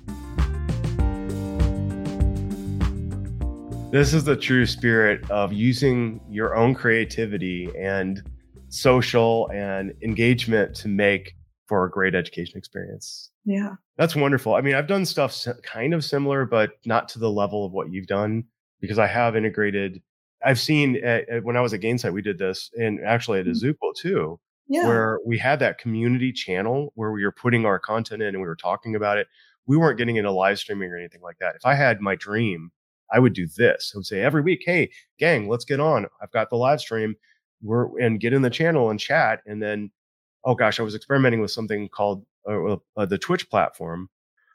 [3.92, 8.22] This is the true spirit of using your own creativity and
[8.70, 11.36] social and engagement to make
[11.68, 13.32] for a great education experience.
[13.44, 13.76] Yeah.
[13.98, 14.56] That's wonderful.
[14.56, 17.92] I mean, I've done stuff kind of similar, but not to the level of what
[17.92, 18.46] you've done
[18.80, 20.02] because I have integrated.
[20.46, 23.46] I've seen at, at, when I was at Gainsight, we did this, and actually at
[23.48, 24.08] Azupo mm-hmm.
[24.08, 24.88] too, yeah.
[24.88, 28.48] where we had that community channel where we were putting our content in and we
[28.48, 29.28] were talking about it.
[29.66, 31.56] We weren't getting into live streaming or anything like that.
[31.56, 32.72] If I had my dream,
[33.12, 33.92] I would do this.
[33.94, 36.08] I would say every week, hey, gang, let's get on.
[36.22, 37.16] I've got the live stream
[37.62, 39.92] we're and get in the channel and chat and then
[40.46, 44.10] oh gosh i was experimenting with something called uh, uh, the twitch platform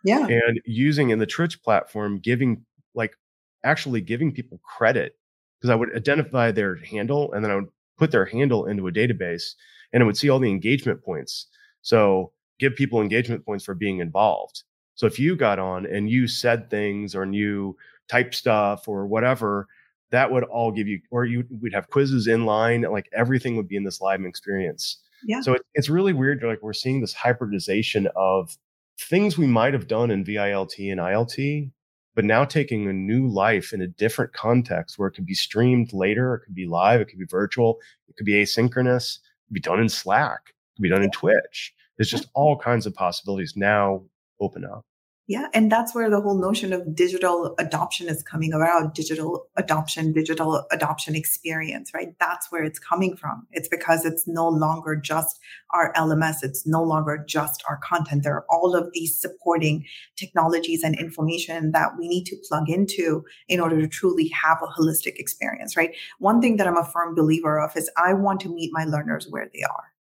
[0.04, 3.16] yeah and using in the twitch platform giving like
[3.64, 5.16] actually giving people credit
[5.58, 8.92] because i would identify their handle and then i would put their handle into a
[8.92, 9.54] database
[9.92, 11.46] and it would see all the engagement points
[11.82, 14.62] so give people engagement points for being involved
[14.94, 17.76] so if you got on and you said things or you
[18.08, 19.66] typed stuff or whatever
[20.12, 23.66] that would all give you, or you would have quizzes in line, like everything would
[23.66, 24.98] be in this live experience.
[25.24, 25.40] Yeah.
[25.40, 26.42] So it, it's really weird.
[26.42, 28.56] Like we're seeing this hybridization of
[29.00, 31.70] things we might have done in VILT and ILT,
[32.14, 35.94] but now taking a new life in a different context where it could be streamed
[35.94, 39.18] later, it could be live, it could be virtual, it could be asynchronous,
[39.52, 41.72] be done in Slack, be done in Twitch.
[41.96, 42.40] There's just mm-hmm.
[42.40, 44.02] all kinds of possibilities now
[44.40, 44.84] open up.
[45.32, 50.12] Yeah, and that's where the whole notion of digital adoption is coming about digital adoption,
[50.12, 52.14] digital adoption experience, right?
[52.20, 53.46] That's where it's coming from.
[53.50, 55.40] It's because it's no longer just
[55.70, 58.24] our LMS, it's no longer just our content.
[58.24, 63.24] There are all of these supporting technologies and information that we need to plug into
[63.48, 65.94] in order to truly have a holistic experience, right?
[66.18, 69.28] One thing that I'm a firm believer of is I want to meet my learners
[69.30, 69.94] where they are.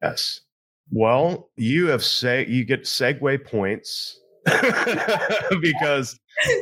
[0.00, 0.40] Yes.
[0.90, 4.16] Well, you have say you get segue points
[5.60, 6.18] because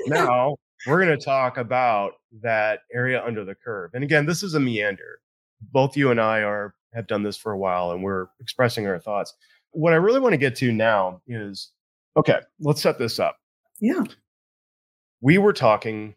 [0.06, 2.12] now we're going to talk about
[2.42, 3.90] that area under the curve.
[3.94, 5.20] And again, this is a meander.
[5.72, 8.98] Both you and I are have done this for a while and we're expressing our
[8.98, 9.34] thoughts.
[9.72, 11.72] What I really want to get to now is
[12.16, 13.36] okay, let's set this up.
[13.80, 14.04] Yeah.
[15.20, 16.14] We were talking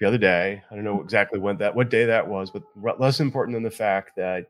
[0.00, 0.62] the other day.
[0.70, 1.04] I don't know mm-hmm.
[1.04, 2.62] exactly when that what day that was, but
[2.98, 4.46] less important than the fact that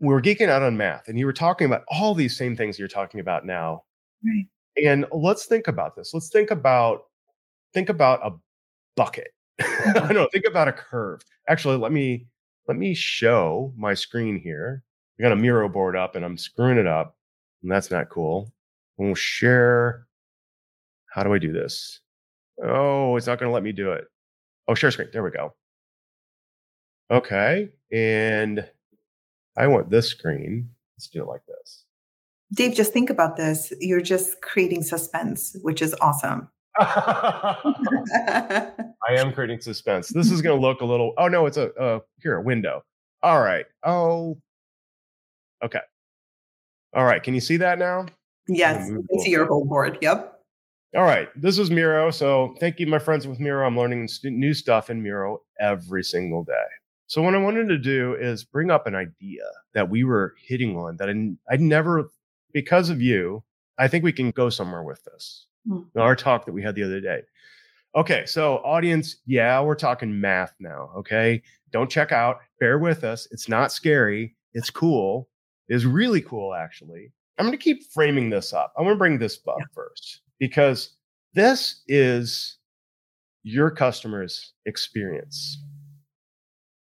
[0.00, 2.78] we were geeking out on math and you were talking about all these same things
[2.78, 3.82] you're talking about now.
[4.24, 4.46] Right.
[4.84, 6.12] And let's think about this.
[6.12, 7.04] Let's think about
[7.72, 8.32] think about a
[8.96, 9.28] bucket.
[9.60, 11.22] I don't know, think about a curve.
[11.48, 12.26] Actually, let me
[12.68, 14.82] let me show my screen here.
[15.18, 17.16] I got a Miro board up and I'm screwing it up.
[17.62, 18.52] And that's not cool.
[18.98, 20.06] We'll share.
[21.10, 22.00] How do I do this?
[22.62, 24.04] Oh, it's not going to let me do it.
[24.68, 25.08] Oh, share screen.
[25.12, 25.54] There we go.
[27.10, 27.70] Okay.
[27.92, 28.68] And
[29.56, 30.68] I want this screen.
[30.96, 31.85] Let's do it like this.
[32.54, 33.72] Dave, just think about this.
[33.80, 36.48] You're just creating suspense, which is awesome.
[36.78, 38.70] I
[39.10, 40.08] am creating suspense.
[40.08, 41.14] This is going to look a little.
[41.18, 42.82] Oh no, it's a uh, here a window.
[43.22, 43.64] All right.
[43.82, 44.38] Oh,
[45.64, 45.80] okay.
[46.94, 47.22] All right.
[47.22, 48.06] Can you see that now?
[48.48, 49.98] Yes, you see your whole board.
[50.00, 50.34] Yep.
[50.94, 51.28] All right.
[51.34, 52.10] This is Miro.
[52.10, 53.66] So thank you, my friends with Miro.
[53.66, 56.52] I'm learning new stuff in Miro every single day.
[57.08, 60.76] So what I wanted to do is bring up an idea that we were hitting
[60.76, 62.10] on that I, I never
[62.52, 63.42] because of you,
[63.78, 65.46] I think we can go somewhere with this.
[65.68, 65.98] Mm-hmm.
[65.98, 67.22] Our talk that we had the other day.
[67.94, 70.90] Okay, so audience, yeah, we're talking math now.
[70.96, 72.40] Okay, don't check out.
[72.60, 73.26] Bear with us.
[73.30, 74.36] It's not scary.
[74.52, 75.28] It's cool.
[75.68, 77.12] It's really cool, actually.
[77.38, 78.72] I'm going to keep framing this up.
[78.78, 79.64] I want to bring this up yeah.
[79.74, 80.96] first because
[81.36, 82.56] This is
[83.42, 85.62] your customer's experience.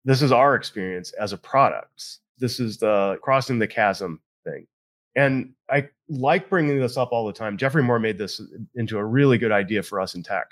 [0.06, 2.19] This is our experience as a product.
[2.39, 4.65] This is the crossing the chasm thing.
[5.15, 7.58] And I like bringing this up all the time.
[7.58, 8.41] Geoffrey Moore made this
[8.75, 10.47] into a really good idea for us in tech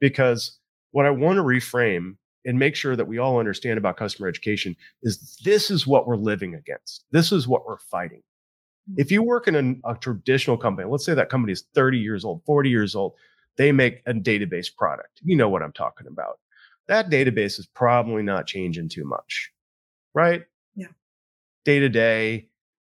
[0.00, 0.58] because
[0.90, 4.76] what I want to reframe and make sure that we all understand about customer education
[5.02, 7.04] is this is what we're living against.
[7.10, 8.22] This is what we're fighting.
[8.90, 8.94] Mm.
[8.98, 12.24] If you work in a, a traditional company, let's say that company is 30 years
[12.24, 13.14] old, 40 years old,
[13.56, 15.20] they make a database product.
[15.22, 16.38] You know what I'm talking about.
[16.86, 19.50] That database is probably not changing too much,
[20.14, 20.44] right?
[20.74, 20.86] Yeah.
[21.64, 22.48] Day to day,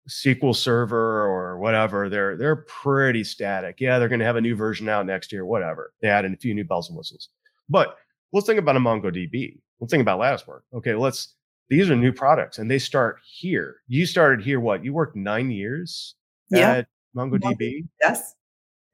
[0.08, 3.76] SQL Server or whatever, they're they're pretty static.
[3.80, 5.92] Yeah, they're going to have a new version out next year, whatever.
[6.02, 7.28] They add in a few new bells and whistles.
[7.68, 7.96] But
[8.32, 9.58] let's think about a MongoDB.
[9.80, 10.64] Let's think about Lacework.
[10.74, 11.34] Okay, let's.
[11.68, 13.76] These are new products, and they start here.
[13.88, 14.60] You started here.
[14.60, 14.84] What?
[14.84, 16.14] You worked nine years
[16.48, 16.72] Yeah.
[16.74, 18.34] at MongoDB, Yes.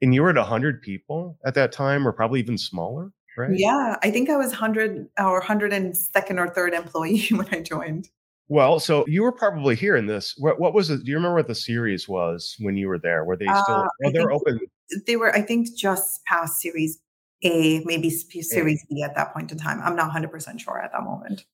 [0.01, 3.51] and you were at hundred people at that time, or probably even smaller, right?
[3.53, 3.97] Yeah.
[4.01, 8.09] I think I was 100 or 102nd or third employee when I joined.
[8.49, 10.35] Well, so you were probably here in this.
[10.37, 11.03] What, what was it?
[11.03, 13.23] Do you remember what the series was when you were there?
[13.23, 13.75] Were they still?
[13.75, 14.59] Uh, I they're open.
[15.07, 16.99] They were, I think, just past Series
[17.43, 19.81] A, maybe Series B at that point in time.
[19.81, 21.45] I'm not 100% sure at that moment.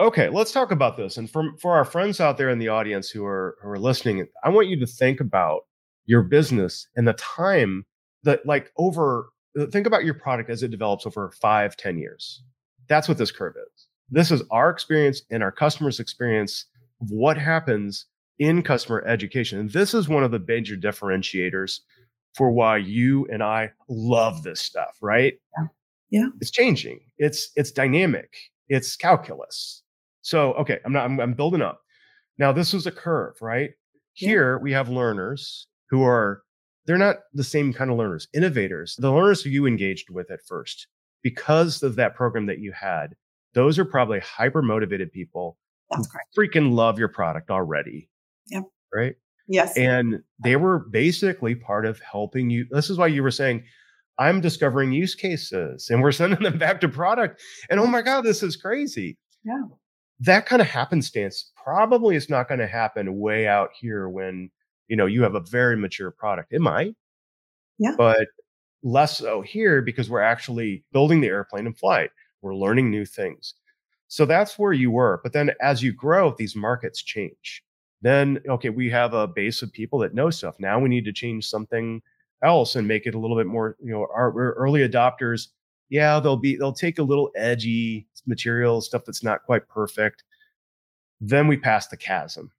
[0.00, 1.16] Okay, let's talk about this.
[1.16, 4.26] And for for our friends out there in the audience who are who are listening,
[4.44, 5.62] I want you to think about
[6.06, 7.84] your business and the time
[8.22, 9.30] that like over
[9.72, 12.42] think about your product as it develops over five, ten years.
[12.88, 13.87] That's what this curve is.
[14.10, 16.66] This is our experience and our customers' experience
[17.00, 18.06] of what happens
[18.38, 19.58] in customer education.
[19.58, 21.80] And this is one of the major differentiators
[22.34, 25.34] for why you and I love this stuff, right?
[25.58, 25.66] Yeah.
[26.10, 26.28] Yeah.
[26.40, 27.00] It's changing.
[27.18, 28.34] It's it's dynamic.
[28.68, 29.82] It's calculus.
[30.22, 31.80] So, okay, I'm not I'm, I'm building up.
[32.38, 33.70] Now, this is a curve, right?
[34.16, 34.28] Yeah.
[34.28, 36.42] Here we have learners who are
[36.86, 38.96] they're not the same kind of learners, innovators.
[38.98, 40.86] The learners who you engaged with at first
[41.22, 43.14] because of that program that you had.
[43.54, 45.56] Those are probably hyper motivated people
[45.90, 46.28] That's correct.
[46.36, 48.08] freaking love your product already.
[48.48, 48.64] Yep.
[48.94, 49.14] Right.
[49.48, 49.76] Yes.
[49.76, 52.66] And they were basically part of helping you.
[52.70, 53.64] This is why you were saying,
[54.18, 57.40] I'm discovering use cases and we're sending them back to product.
[57.70, 59.16] And oh my God, this is crazy.
[59.44, 59.62] Yeah.
[60.20, 64.50] That kind of happenstance probably is not going to happen way out here when,
[64.88, 66.52] you know, you have a very mature product.
[66.52, 66.94] It might.
[67.78, 67.94] Yeah.
[67.96, 68.26] But
[68.82, 72.10] less so here because we're actually building the airplane in flight.
[72.42, 73.54] We're learning new things.
[74.08, 75.20] So that's where you were.
[75.22, 77.62] But then as you grow, these markets change.
[78.00, 80.56] Then, okay, we have a base of people that know stuff.
[80.58, 82.00] Now we need to change something
[82.42, 85.48] else and make it a little bit more, you know, our, our early adopters.
[85.90, 90.24] Yeah, they'll be, they'll take a little edgy material, stuff that's not quite perfect.
[91.20, 92.52] Then we pass the chasm.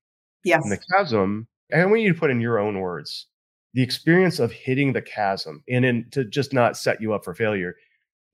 [0.44, 0.62] yes.
[0.64, 3.28] And the chasm, and I want you to put in your own words
[3.74, 7.34] the experience of hitting the chasm and in to just not set you up for
[7.34, 7.76] failure.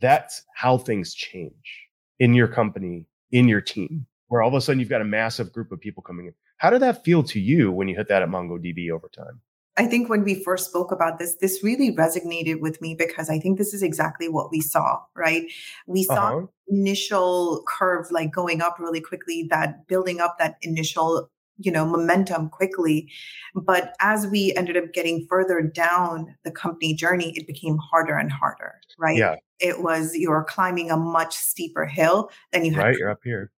[0.01, 1.88] That's how things change
[2.19, 5.51] in your company, in your team, where all of a sudden you've got a massive
[5.51, 6.34] group of people coming in.
[6.58, 9.41] How did that feel to you when you hit that at MongoDB over time?
[9.77, 13.39] I think when we first spoke about this, this really resonated with me because I
[13.39, 15.43] think this is exactly what we saw, right?
[15.86, 16.47] We saw Uh-huh.
[16.69, 22.49] initial curve like going up really quickly, that building up that initial, you know, momentum
[22.49, 23.09] quickly.
[23.53, 28.31] But as we ended up getting further down the company journey, it became harder and
[28.31, 29.17] harder, right?
[29.17, 32.97] Yeah, It was you're climbing a much steeper hill than you had right.
[32.97, 33.51] You're up here.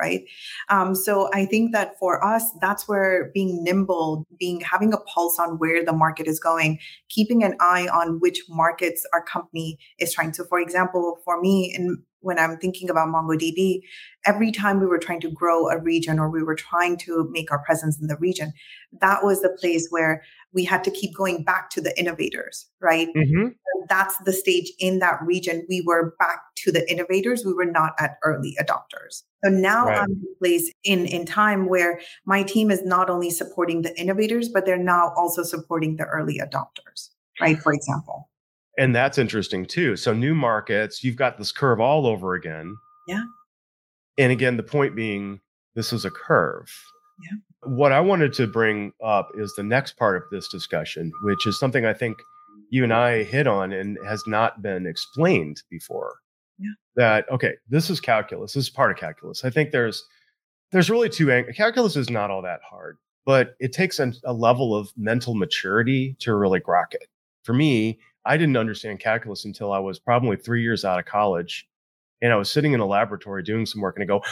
[0.00, 0.24] right
[0.68, 5.38] um, so i think that for us that's where being nimble being having a pulse
[5.38, 10.12] on where the market is going keeping an eye on which markets our company is
[10.12, 13.80] trying to for example for me and when i'm thinking about mongodb
[14.26, 17.50] every time we were trying to grow a region or we were trying to make
[17.50, 18.52] our presence in the region
[19.00, 23.08] that was the place where we had to keep going back to the innovators right
[23.14, 23.48] hmm
[23.90, 25.66] that's the stage in that region.
[25.68, 27.44] We were back to the innovators.
[27.44, 29.24] We were not at early adopters.
[29.44, 29.98] So now Right.
[29.98, 33.98] I'm in a place in, in time where my team is not only supporting the
[34.00, 37.58] innovators, but they're now also supporting the early adopters, right?
[37.58, 38.29] For example.
[38.78, 39.96] And that's interesting too.
[39.96, 42.76] So new markets, you've got this curve all over again.
[43.08, 43.24] Yeah.
[44.18, 45.40] And again, the point being,
[45.74, 46.70] this is a curve.
[47.22, 47.38] Yeah.
[47.70, 51.58] What I wanted to bring up is the next part of this discussion, which is
[51.58, 52.16] something I think
[52.70, 56.16] you and I hit on and has not been explained before.
[56.58, 56.70] Yeah.
[56.96, 58.52] That okay, this is calculus.
[58.52, 59.44] This is part of calculus.
[59.44, 60.04] I think there's
[60.72, 64.32] there's really two ang- calculus is not all that hard, but it takes an, a
[64.32, 67.08] level of mental maturity to really grok it.
[67.42, 71.66] For me, I didn't understand calculus until I was probably three years out of college.
[72.22, 74.22] And I was sitting in a laboratory doing some work and I go,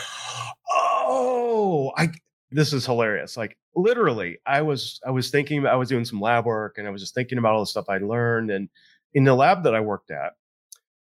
[0.70, 2.08] Oh, I
[2.50, 3.36] this is hilarious.
[3.36, 6.90] Like literally, I was I was thinking I was doing some lab work and I
[6.90, 8.50] was just thinking about all the stuff I learned.
[8.50, 8.68] And
[9.14, 10.32] In the lab that I worked at,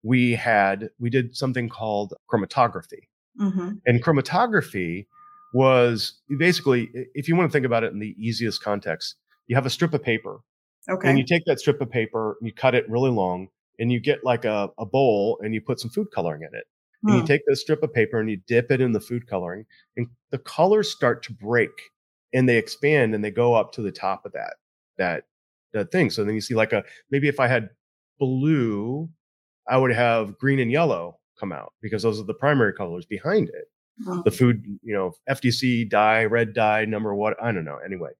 [0.02, 3.08] we had we did something called chromatography.
[3.40, 3.72] Mm-hmm.
[3.84, 5.06] And chromatography
[5.52, 9.16] was basically, if you want to think about it in the easiest context,
[9.46, 10.40] you have a strip of paper.
[10.88, 11.08] Okay.
[11.08, 14.00] And you take that strip of paper and you cut it really long and you
[14.00, 16.64] get like a, a bowl and you put some food coloring in it.
[17.02, 17.10] Hmm.
[17.10, 19.66] And you take this strip of paper and you dip it in the food coloring
[19.96, 21.70] and the colors start to break
[22.32, 24.54] and they expand and they go up to the top of that,
[24.98, 25.24] that,
[25.72, 26.10] that thing.
[26.10, 27.70] So then you see like a, maybe if I had
[28.18, 29.08] blue,
[29.68, 33.48] I would have green and yellow come out because those are the primary colors behind
[33.48, 33.64] it.
[34.04, 34.20] Hmm.
[34.24, 37.78] The food, you know, FDC dye, red dye, number what, I don't know.
[37.84, 38.10] Anyway,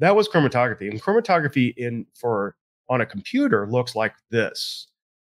[0.00, 0.90] that was chromatography.
[0.90, 2.56] And chromatography in for
[2.88, 4.88] on a computer looks like this,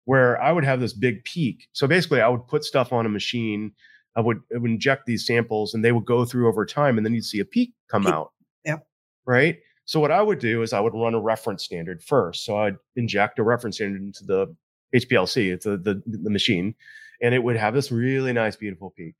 [0.06, 1.68] where I would have this big peak.
[1.72, 3.72] So basically, I would put stuff on a machine.
[4.16, 7.06] I would, I would inject these samples, and they would go through over time, and
[7.06, 8.32] then you'd see a peak come out.
[8.64, 8.78] Yeah.
[9.26, 9.58] Right.
[9.84, 12.44] So what I would do is I would run a reference standard first.
[12.44, 14.54] So I'd inject a reference standard into the
[14.94, 16.74] HPLC, it's the, the, the machine,
[17.20, 19.14] and it would have this really nice, beautiful peak.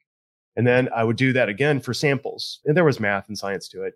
[0.56, 2.60] And then I would do that again for samples.
[2.64, 3.94] And there was math and science to it.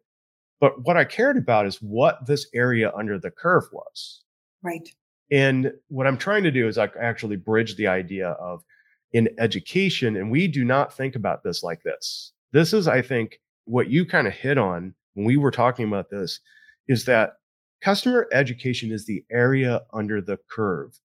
[0.60, 4.22] But what I cared about is what this area under the curve was.
[4.62, 4.88] Right.
[5.30, 8.64] And what I'm trying to do is I actually bridge the idea of
[9.12, 12.32] in education, and we do not think about this like this.
[12.52, 16.10] This is, I think, what you kind of hit on when we were talking about
[16.10, 16.40] this
[16.88, 17.34] is that
[17.82, 20.98] customer education is the area under the curve.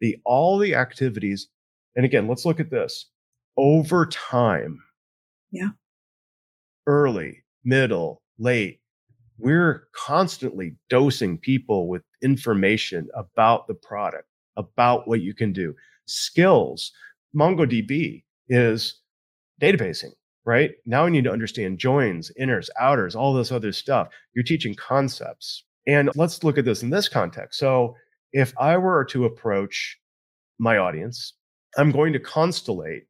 [0.00, 1.48] The all the activities,
[1.96, 3.06] and again, let's look at this
[3.56, 4.80] over time.
[5.50, 5.70] Yeah.
[6.86, 8.80] Early, middle, late,
[9.38, 15.74] we're constantly dosing people with information about the product, about what you can do.
[16.06, 16.92] Skills.
[17.36, 19.00] MongoDB is
[19.60, 20.12] databasing,
[20.44, 20.72] right?
[20.86, 24.08] Now we need to understand joins, inners, outers, all this other stuff.
[24.34, 25.64] You're teaching concepts.
[25.86, 27.58] And let's look at this in this context.
[27.58, 27.94] So
[28.32, 29.98] if I were to approach
[30.58, 31.34] my audience,
[31.76, 33.02] I'm going to constellate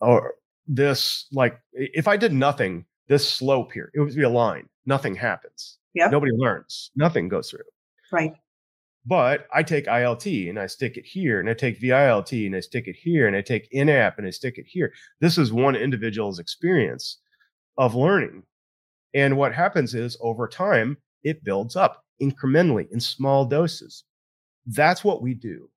[0.00, 0.34] or
[0.66, 5.14] this like if I did nothing, this slope here, it would be a line nothing
[5.14, 5.78] happens.
[5.94, 6.08] Yeah.
[6.08, 6.90] Nobody learns.
[6.96, 7.60] Nothing goes through.
[8.10, 8.32] Right.
[9.06, 12.60] But I take ILT and I stick it here, and I take VILT and I
[12.60, 14.92] stick it here, and I take in-app and I stick it here.
[15.20, 17.18] This is one individual's experience
[17.76, 18.42] of learning.
[19.14, 24.04] And what happens is over time, it builds up incrementally in small doses.
[24.66, 25.70] That's what we do.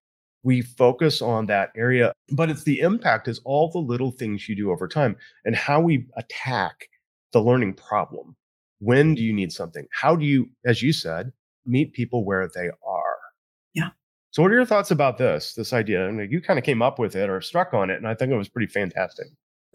[0.43, 4.55] We focus on that area, but it's the impact is all the little things you
[4.55, 6.89] do over time and how we attack
[7.31, 8.35] the learning problem.
[8.81, 9.85] When do you need something?
[9.91, 11.33] How do you, as you said,
[11.67, 13.17] meet people where they are?
[13.75, 13.89] Yeah.
[14.31, 15.53] So, what are your thoughts about this?
[15.53, 16.07] This idea?
[16.07, 18.15] I mean, you kind of came up with it or struck on it, and I
[18.15, 19.27] think it was pretty fantastic.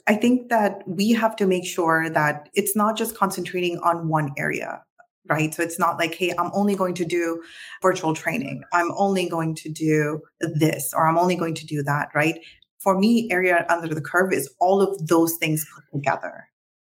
[0.08, 4.32] I think that we have to make sure that it's not just concentrating on one
[4.36, 4.82] area,
[5.28, 5.54] right?
[5.54, 7.40] So it's not like, hey, I'm only going to do
[7.82, 8.64] virtual training.
[8.72, 12.40] I'm only going to do this or I'm only going to do that, right?
[12.80, 16.48] For me, area under the curve is all of those things put together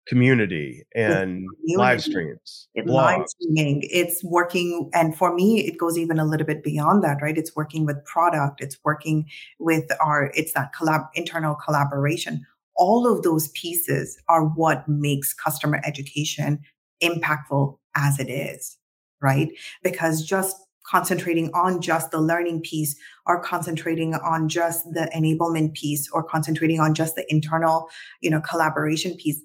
[0.07, 1.77] community and community.
[1.77, 2.69] live streams.
[2.75, 3.83] It live streaming.
[3.85, 4.91] It's working.
[4.93, 7.39] And for me, it goes even a little bit beyond that, right?
[7.39, 8.61] It's working with product.
[8.61, 9.27] It's working
[9.59, 12.45] with our, it's that collab, internal collaboration.
[12.77, 16.61] All of those pieces are what makes customer education
[17.03, 18.79] impactful as it is,
[19.21, 19.51] right?
[19.83, 22.97] Because just concentrating on just the learning piece
[23.27, 27.89] or concentrating on just the enablement piece or concentrating on just the internal
[28.21, 29.41] you know collaboration piece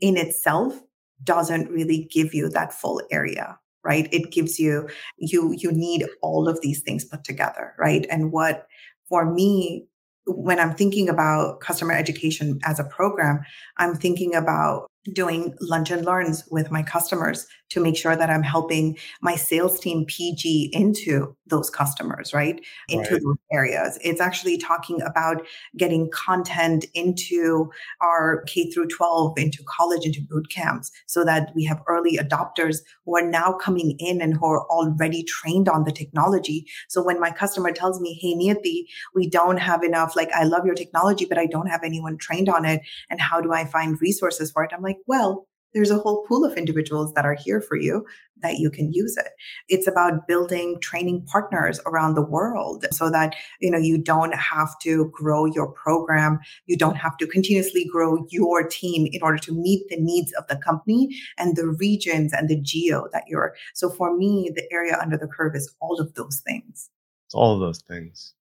[0.00, 0.80] in itself
[1.22, 4.12] doesn't really give you that full area right?
[4.12, 8.06] It gives you you you need all of these things put together right?
[8.10, 8.66] And what
[9.08, 9.86] for me
[10.26, 13.40] when i'm thinking about customer education as a program
[13.78, 18.42] i'm thinking about doing lunch and learns with my customers to make sure that I'm
[18.42, 22.60] helping my sales team PG into those customers, right?
[22.88, 23.22] Into right.
[23.22, 23.98] those areas.
[24.02, 25.46] It's actually talking about
[25.76, 27.70] getting content into
[28.00, 32.78] our K through 12, into college, into boot camps, so that we have early adopters
[33.04, 36.66] who are now coming in and who are already trained on the technology.
[36.88, 38.84] So when my customer tells me, Hey, Niyati,
[39.14, 42.48] we don't have enough, like, I love your technology, but I don't have anyone trained
[42.48, 42.82] on it.
[43.08, 44.72] And how do I find resources for it?
[44.74, 48.04] I'm like, well, there's a whole pool of individuals that are here for you
[48.42, 49.28] that you can use it.
[49.68, 54.78] It's about building training partners around the world so that you know you don't have
[54.80, 56.40] to grow your program.
[56.66, 60.46] You don't have to continuously grow your team in order to meet the needs of
[60.48, 64.98] the company and the regions and the geo that you're so for me the area
[65.00, 66.90] under the curve is all of those things.
[67.26, 68.34] It's all of those things.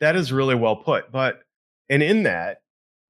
[0.00, 1.42] That is really well put but
[1.88, 2.62] and in that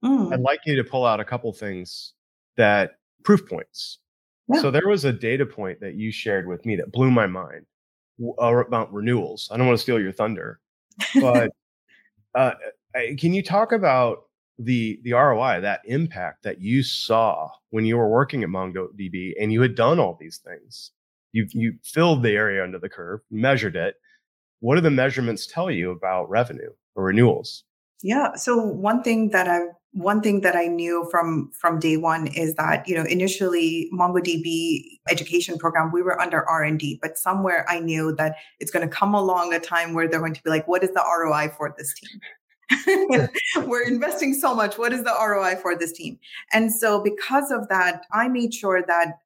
[0.04, 0.32] mm.
[0.32, 2.12] i'd like you to pull out a couple things
[2.56, 2.92] that
[3.24, 3.98] proof points.
[4.52, 4.60] Yeah.
[4.60, 7.66] So there was a data point that you shared with me that blew my mind
[8.38, 9.48] about renewals.
[9.50, 10.60] I don't want to steal your thunder,
[11.20, 11.50] but
[12.34, 12.52] uh,
[13.18, 14.24] can you talk about
[14.58, 19.52] the the ROI, that impact that you saw when you were working at MongoDB and
[19.52, 20.92] you had done all these things?
[21.32, 23.96] You you filled the area under the curve, measured it.
[24.60, 27.64] What do the measurements tell you about revenue or renewals?
[28.02, 28.34] Yeah.
[28.36, 29.60] So one thing that I
[29.94, 34.98] one thing that I knew from from day one is that you know initially MongoDB
[35.08, 38.86] education program we were under R and D, but somewhere I knew that it's going
[38.86, 41.52] to come along a time where they're going to be like, what is the ROI
[41.56, 43.28] for this team?
[43.68, 44.78] we're investing so much.
[44.78, 46.18] What is the ROI for this team?
[46.52, 49.18] And so because of that, I made sure that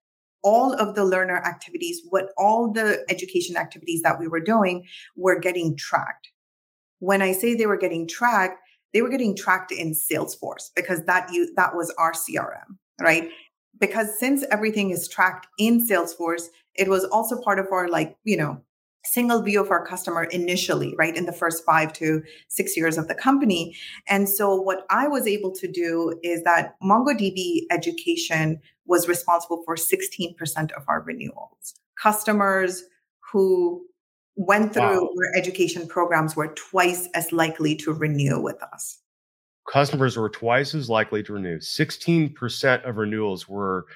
[0.42, 5.38] all of the learner activities, what all the education activities that we were doing were
[5.38, 6.28] getting tracked.
[6.98, 8.60] When I say they were getting tracked,
[8.92, 13.30] they were getting tracked in Salesforce because that you that was our CRM, right?
[13.78, 18.36] Because since everything is tracked in Salesforce, it was also part of our like, you
[18.36, 18.62] know,
[19.04, 23.08] single view of our customer initially, right, in the first five to six years of
[23.08, 23.76] the company.
[24.08, 29.76] And so, what I was able to do is that MongoDB education was responsible for
[29.76, 31.74] 16% of our renewals.
[32.00, 32.84] Customers
[33.32, 33.84] who
[34.38, 35.00] went through wow.
[35.00, 39.00] our education programs were twice as likely to renew with us.
[39.70, 41.58] Customers were twice as likely to renew.
[41.58, 43.86] 16% of renewals were,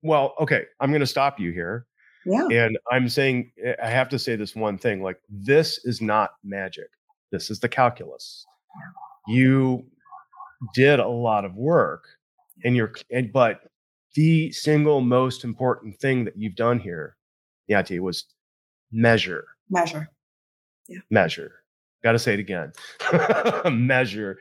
[0.00, 1.86] well, okay, I'm going to stop you here.
[2.24, 2.46] Yeah.
[2.50, 3.50] And I'm saying,
[3.82, 6.86] I have to say this one thing like, this is not magic.
[7.32, 8.46] This is the calculus.
[9.26, 9.84] You
[10.72, 12.04] did a lot of work
[12.64, 13.62] and you're, and, but
[14.14, 17.16] the single most important thing that you've done here,
[17.68, 18.26] Yati, was
[18.92, 19.46] measure.
[19.70, 20.10] Measure.
[20.88, 21.00] Yeah.
[21.10, 21.52] Measure.
[22.02, 22.72] Got to say it again.
[23.72, 24.38] measure.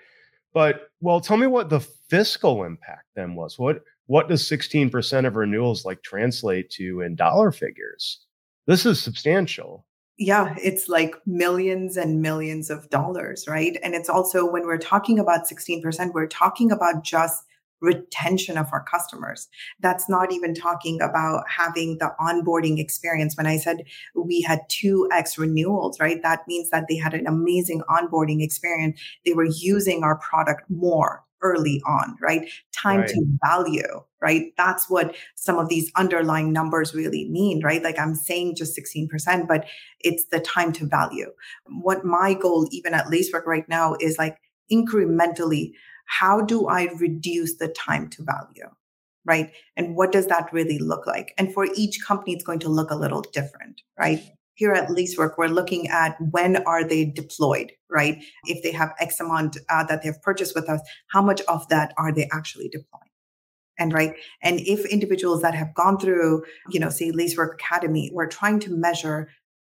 [0.53, 3.57] But well, tell me what the fiscal impact then was.
[3.57, 8.19] What what does 16% of renewals like translate to in dollar figures?
[8.67, 9.85] This is substantial.
[10.17, 13.79] Yeah, it's like millions and millions of dollars, right?
[13.81, 17.43] And it's also when we're talking about 16%, we're talking about just
[17.81, 19.49] retention of our customers.
[19.79, 23.35] That's not even talking about having the onboarding experience.
[23.35, 23.83] When I said
[24.15, 26.21] we had 2x renewals, right?
[26.21, 28.99] That means that they had an amazing onboarding experience.
[29.25, 32.49] They were using our product more early on, right?
[32.71, 33.09] Time right.
[33.09, 34.53] to value, right?
[34.57, 37.83] That's what some of these underlying numbers really mean, right?
[37.83, 39.65] Like I'm saying just 16%, but
[39.99, 41.31] it's the time to value.
[41.65, 44.37] What my goal, even at Lacework right now, is like
[44.71, 45.73] incrementally
[46.19, 48.69] how do I reduce the time to value?
[49.23, 49.51] Right.
[49.77, 51.33] And what does that really look like?
[51.37, 54.19] And for each company, it's going to look a little different, right?
[54.55, 58.21] Here at Lacework, we're looking at when are they deployed, right?
[58.45, 61.93] If they have X amount uh, that they've purchased with us, how much of that
[61.97, 63.11] are they actually deploying?
[63.79, 68.27] and right and if individuals that have gone through you know say lacework academy we're
[68.27, 69.29] trying to measure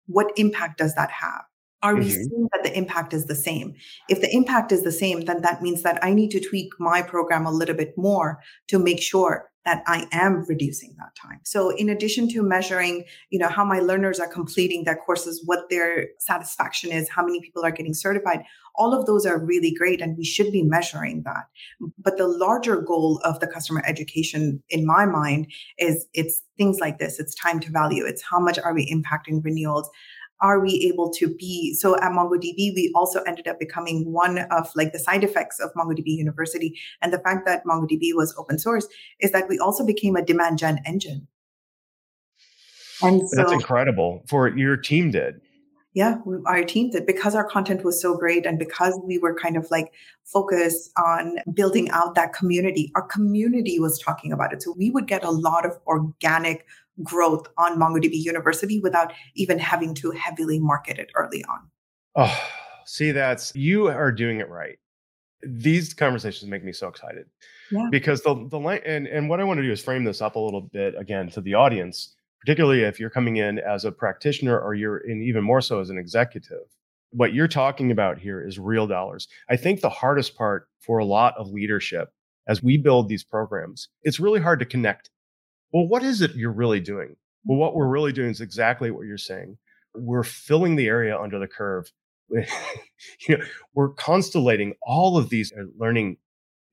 [0.07, 1.45] what impact does that have
[1.83, 2.11] are we mm-hmm.
[2.11, 3.75] seeing that the impact is the same?
[4.09, 7.03] If the impact is the same, then that means that I need to tweak my
[7.03, 11.41] program a little bit more to make sure that I am reducing that time.
[11.45, 15.71] So in addition to measuring, you know, how my learners are completing their courses, what
[15.71, 18.43] their satisfaction is, how many people are getting certified,
[18.75, 21.45] all of those are really great and we should be measuring that.
[21.99, 26.99] But the larger goal of the customer education in my mind is it's things like
[26.99, 27.21] this.
[27.21, 28.05] It's time to value.
[28.05, 29.89] It's how much are we impacting renewals?
[30.43, 34.71] Are we able to be so at mongodb we also ended up becoming one of
[34.75, 36.79] like the side effects of mongodb university.
[37.01, 38.87] And the fact that mongodb was open source
[39.21, 41.29] is that we also became a demand gen engine.
[43.03, 45.41] And so, that's incredible for your team did.
[45.95, 46.17] Yeah
[46.47, 47.07] our team did.
[47.07, 49.93] Because our content was so great and because we were kind of like
[50.25, 54.63] focused on building out that community our community was talking about it.
[54.63, 56.67] So we would get a lot of organic
[57.03, 61.61] growth on MongoDB University without even having to heavily market it early on.
[62.17, 62.51] Oh,
[62.85, 64.79] see, that's you are doing it right.
[65.45, 67.27] These conversations make me so excited
[67.71, 67.89] yeah.
[67.91, 70.41] because the the and and what I want to do is frame this up a
[70.41, 74.75] little bit again to the audience, particularly if you're coming in as a practitioner or
[74.75, 76.67] you're in even more so as an executive.
[77.11, 79.29] What you're talking about here is real dollars.
[79.51, 82.11] I think the hardest part for a lot of leadership
[82.47, 85.11] as we build these programs, it's really hard to connect
[85.73, 87.17] well, what is it you're really doing?
[87.45, 89.59] Well, what we're really doing is exactly what you're saying.
[89.95, 91.91] We're filling the area under the curve.
[92.31, 92.47] you
[93.29, 93.45] know,
[93.75, 96.19] we're constellating all of these uh, learning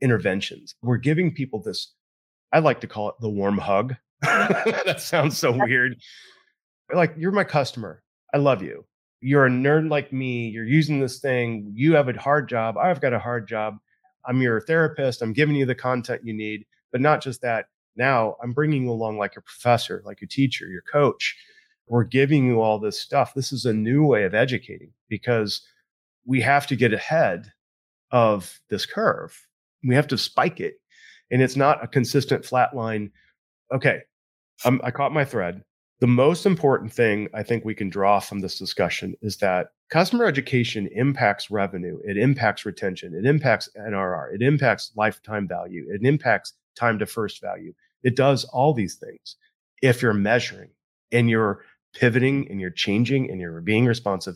[0.02, 0.76] interventions.
[0.82, 1.93] We're giving people this,
[2.54, 3.95] I like to call it the warm hug.
[4.22, 5.97] that sounds so weird.
[6.93, 8.04] Like, you're my customer.
[8.34, 8.86] I love you.
[9.22, 10.50] You're a nerd like me.
[10.50, 11.72] You're using this thing.
[11.74, 12.78] You have a hard job.
[12.78, 13.78] I've got a hard job.
[14.26, 15.22] I'm your therapist.
[15.22, 16.66] I'm giving you the content you need.
[16.91, 17.66] But not just that,
[18.00, 21.36] now I'm bringing you along like a professor, like a teacher, your coach.
[21.88, 23.34] we're giving you all this stuff.
[23.34, 25.62] This is a new way of educating because
[26.26, 27.52] we have to get ahead
[28.12, 29.47] of this curve.
[29.84, 30.76] We have to spike it.
[31.32, 33.12] And it's not a consistent flat line.
[33.74, 34.02] Okay,
[34.64, 35.64] I caught my thread.
[36.00, 40.26] The most important thing I think we can draw from this discussion is that customer
[40.26, 46.54] education impacts revenue, it impacts retention, it impacts NRR, it impacts lifetime value, it impacts
[46.76, 47.74] time to first value.
[48.04, 49.36] It does all these things
[49.82, 50.70] if you're measuring
[51.12, 54.36] and you're pivoting and you're changing and you're being responsive.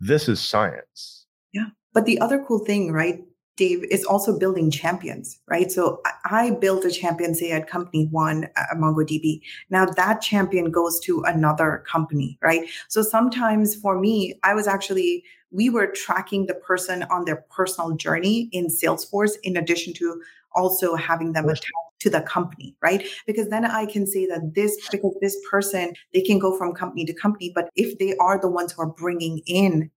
[0.00, 1.26] This is science.
[1.52, 1.66] Yeah.
[1.92, 3.20] But the other cool thing, right,
[3.56, 5.70] Dave, is also building champions, right?
[5.70, 9.40] So I built a champion, say at company one, uh, at MongoDB.
[9.68, 12.68] Now that champion goes to another company, right?
[12.88, 17.96] So sometimes for me, I was actually, we were tracking the person on their personal
[17.96, 20.22] journey in Salesforce, in addition to
[20.54, 23.06] also having them attached to the company, right?
[23.26, 27.04] Because then I can say that this, because this person, they can go from company
[27.04, 29.90] to company, but if they are the ones who are bringing in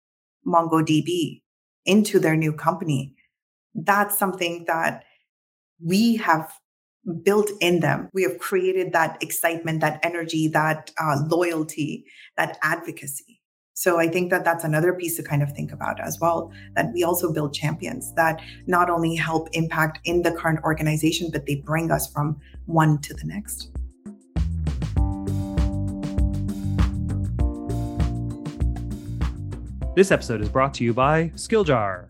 [0.45, 1.41] MongoDB
[1.85, 3.15] into their new company,
[3.73, 5.03] that's something that
[5.83, 6.53] we have
[7.23, 8.09] built in them.
[8.13, 12.05] We have created that excitement, that energy, that uh, loyalty,
[12.37, 13.41] that advocacy.
[13.83, 16.53] So I think that that's another piece to kind of think about as well.
[16.73, 21.45] That we also build champions that not only help impact in the current organization, but
[21.45, 23.71] they bring us from one to the next.
[29.97, 32.07] This episode is brought to you by SkillJar.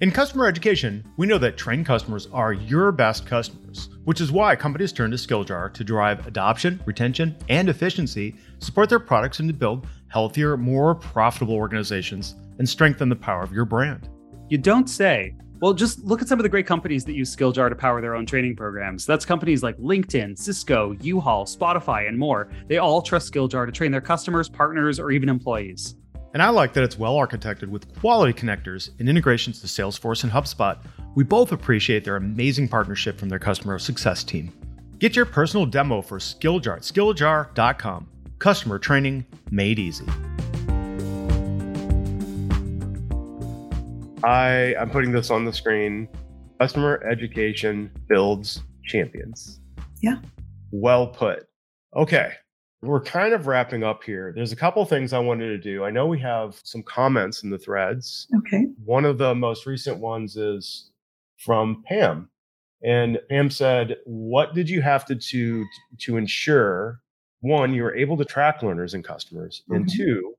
[0.00, 4.56] In customer education, we know that trained customers are your best customers, which is why
[4.56, 9.54] companies turn to Skilljar to drive adoption, retention, and efficiency, support their products, and to
[9.54, 14.08] build healthier, more profitable organizations and strengthen the power of your brand.
[14.48, 15.34] You don't say.
[15.60, 18.14] Well, just look at some of the great companies that use Skilljar to power their
[18.14, 19.06] own training programs.
[19.06, 22.50] That's companies like LinkedIn, Cisco, U-Haul, Spotify, and more.
[22.68, 25.94] They all trust Skilljar to train their customers, partners, or even employees.
[26.34, 30.32] And I like that it's well architected with quality connectors and integrations to Salesforce and
[30.32, 30.78] HubSpot.
[31.14, 34.52] We both appreciate their amazing partnership from their customer success team.
[34.98, 38.08] Get your personal demo for Skilljar at skilljar.com.
[38.42, 40.04] Customer training made easy.
[44.24, 46.08] I am putting this on the screen.
[46.60, 49.60] Customer education builds champions.
[50.00, 50.16] Yeah.
[50.72, 51.46] Well put.
[51.96, 52.32] Okay
[52.82, 54.32] we're kind of wrapping up here.
[54.34, 55.84] There's a couple things I wanted to do.
[55.84, 58.26] I know we have some comments in the threads.
[58.38, 58.66] Okay.
[58.84, 60.90] One of the most recent ones is
[61.38, 62.28] from Pam.
[62.82, 65.64] And Pam said, "What did you have to to
[66.00, 67.00] to ensure
[67.42, 69.74] one you were able to track learners and customers, mm-hmm.
[69.74, 70.34] and two,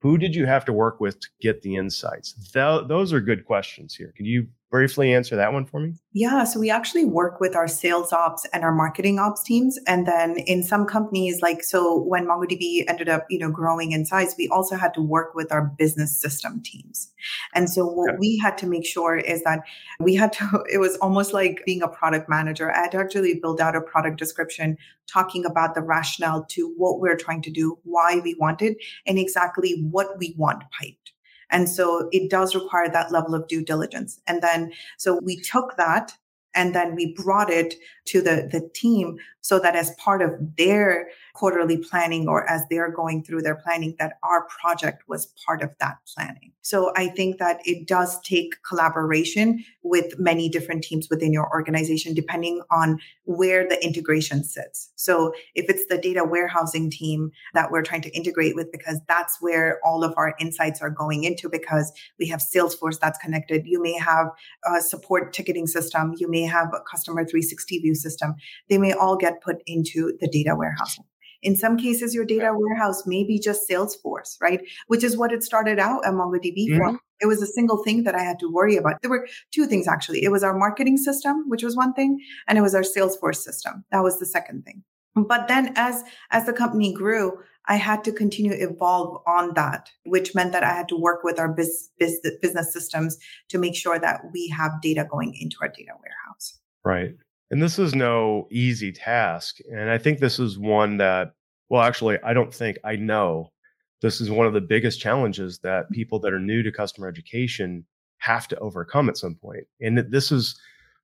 [0.00, 2.34] who did you have to work with to get the insights?
[2.52, 4.12] Th- those are good questions here.
[4.16, 5.94] Can you briefly answer that one for me?
[6.12, 10.06] Yeah, so we actually work with our sales ops and our marketing ops teams and
[10.06, 14.34] then in some companies like so when MongoDB ended up, you know, growing in size,
[14.36, 17.12] we also had to work with our business system teams.
[17.54, 18.18] And so what okay.
[18.18, 19.60] we had to make sure is that
[20.00, 22.72] we had to it was almost like being a product manager.
[22.72, 27.00] I had to actually build out a product description talking about the rationale to what
[27.00, 31.13] we're trying to do, why we want it, and exactly what we want piped.
[31.54, 34.20] And so it does require that level of due diligence.
[34.26, 36.12] And then, so we took that
[36.52, 37.76] and then we brought it
[38.06, 42.90] to the, the team so that as part of their quarterly planning or as they're
[42.90, 46.52] going through their planning that our project was part of that planning.
[46.62, 52.14] So i think that it does take collaboration with many different teams within your organization
[52.14, 54.90] depending on where the integration sits.
[54.96, 59.38] So if it's the data warehousing team that we're trying to integrate with because that's
[59.40, 63.66] where all of our insights are going into because we have salesforce that's connected.
[63.66, 64.28] You may have
[64.64, 66.14] a support ticketing system.
[66.16, 68.34] You may have a customer 360 view system.
[68.68, 70.98] They may all get put into the data warehouse.
[71.44, 74.60] In some cases, your data warehouse may be just Salesforce, right?
[74.88, 76.76] Which is what it started out at MongoDB mm-hmm.
[76.78, 76.98] for.
[77.20, 79.00] It was a single thing that I had to worry about.
[79.02, 80.24] There were two things actually.
[80.24, 82.18] It was our marketing system, which was one thing,
[82.48, 83.84] and it was our Salesforce system.
[83.92, 84.82] That was the second thing.
[85.14, 90.34] But then as as the company grew, I had to continue evolve on that, which
[90.34, 93.16] meant that I had to work with our biz, biz, business systems
[93.48, 96.58] to make sure that we have data going into our data warehouse.
[96.84, 97.16] Right.
[97.50, 99.58] And this is no easy task.
[99.70, 101.34] And I think this is one that,
[101.68, 103.52] well, actually, I don't think I know
[104.00, 105.94] this is one of the biggest challenges that mm.
[105.94, 107.84] people that are new to customer education
[108.18, 109.64] have to overcome at some point.
[109.80, 110.58] And this is,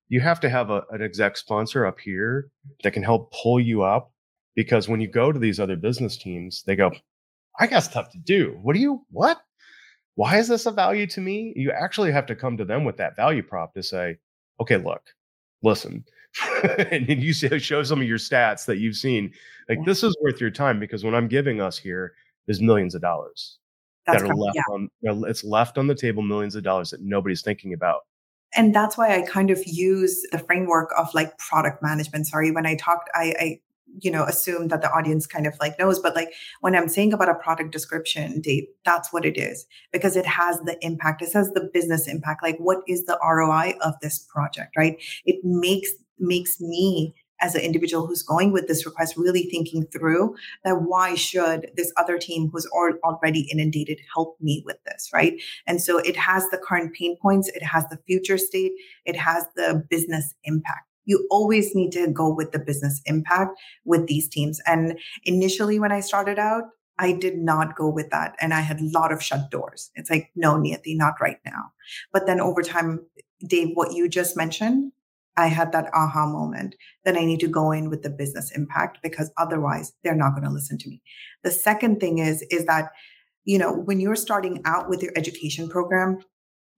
[0.09, 2.49] you have to have a, an exec sponsor up here
[2.83, 4.11] that can help pull you up
[4.55, 6.91] because when you go to these other business teams, they go,
[7.59, 8.57] I got stuff to do.
[8.61, 9.39] What do you, what?
[10.15, 11.53] Why is this a value to me?
[11.55, 14.17] You actually have to come to them with that value prop to say,
[14.59, 15.01] okay, look,
[15.63, 16.03] listen,
[16.91, 19.33] and you show some of your stats that you've seen.
[19.69, 19.83] Like yeah.
[19.85, 22.13] this is worth your time because what I'm giving us here
[22.47, 23.57] is millions of dollars
[24.05, 24.63] that's that are left yeah.
[24.71, 24.89] on.
[25.27, 28.01] It's left on the table, millions of dollars that nobody's thinking about.
[28.55, 32.27] And that's why I kind of use the framework of like product management.
[32.27, 33.59] Sorry, when I talked, I, I
[33.99, 37.11] you know assume that the audience kind of like knows but like when i'm saying
[37.11, 41.33] about a product description date that's what it is because it has the impact it
[41.33, 45.91] has the business impact like what is the roi of this project right it makes
[46.21, 51.15] makes me as an individual who's going with this request really thinking through that why
[51.15, 56.15] should this other team who's already inundated help me with this right and so it
[56.15, 58.73] has the current pain points it has the future state
[59.05, 64.07] it has the business impact you always need to go with the business impact with
[64.07, 64.61] these teams.
[64.65, 66.65] And initially, when I started out,
[66.99, 68.35] I did not go with that.
[68.39, 69.89] And I had a lot of shut doors.
[69.95, 71.71] It's like, no, Niyati, not right now.
[72.13, 73.05] But then over time,
[73.45, 74.91] Dave, what you just mentioned,
[75.37, 76.75] I had that aha moment
[77.05, 80.43] that I need to go in with the business impact because otherwise they're not going
[80.43, 81.01] to listen to me.
[81.43, 82.91] The second thing is, is that,
[83.45, 86.19] you know, when you're starting out with your education program,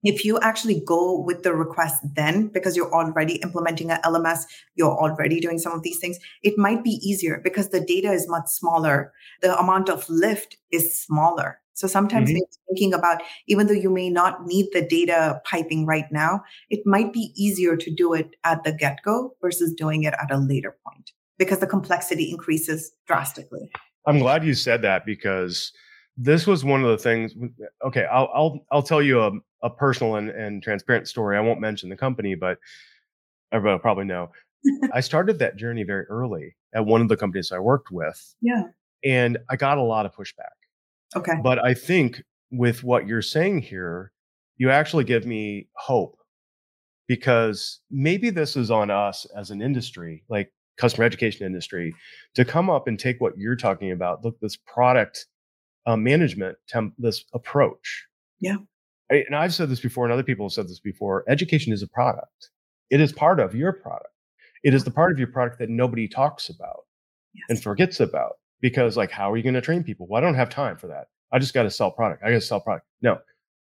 [0.04, 4.44] if you actually go with the request then because you're already implementing a lms
[4.74, 8.28] you're already doing some of these things it might be easier because the data is
[8.28, 12.38] much smaller the amount of lift is smaller so sometimes mm-hmm.
[12.68, 17.12] thinking about even though you may not need the data piping right now it might
[17.12, 21.12] be easier to do it at the get-go versus doing it at a later point
[21.38, 23.70] because the complexity increases drastically
[24.06, 25.72] i'm glad you said that because
[26.16, 27.34] this was one of the things
[27.84, 29.32] okay i'll i'll, I'll tell you a,
[29.64, 31.36] a personal and, and transparent story.
[31.36, 32.58] I won't mention the company, but
[33.50, 34.30] everybody will probably know.
[34.92, 38.34] I started that journey very early at one of the companies I worked with.
[38.40, 38.64] Yeah.
[39.02, 40.52] And I got a lot of pushback.
[41.16, 41.34] Okay.
[41.42, 44.12] But I think with what you're saying here,
[44.56, 46.18] you actually give me hope
[47.06, 51.94] because maybe this is on us as an industry, like customer education industry,
[52.34, 54.24] to come up and take what you're talking about.
[54.24, 55.26] Look, this product
[55.86, 58.06] uh, management, temp- this approach.
[58.40, 58.56] Yeah
[59.10, 61.88] and I've said this before, and other people have said this before education is a
[61.88, 62.50] product.
[62.90, 64.08] It is part of your product.
[64.62, 66.84] It is the part of your product that nobody talks about
[67.34, 67.44] yes.
[67.50, 70.06] and forgets about because, like, how are you going to train people?
[70.08, 71.08] Well, I don't have time for that.
[71.32, 72.22] I just got to sell product.
[72.22, 72.86] I got to sell product.
[73.02, 73.18] No,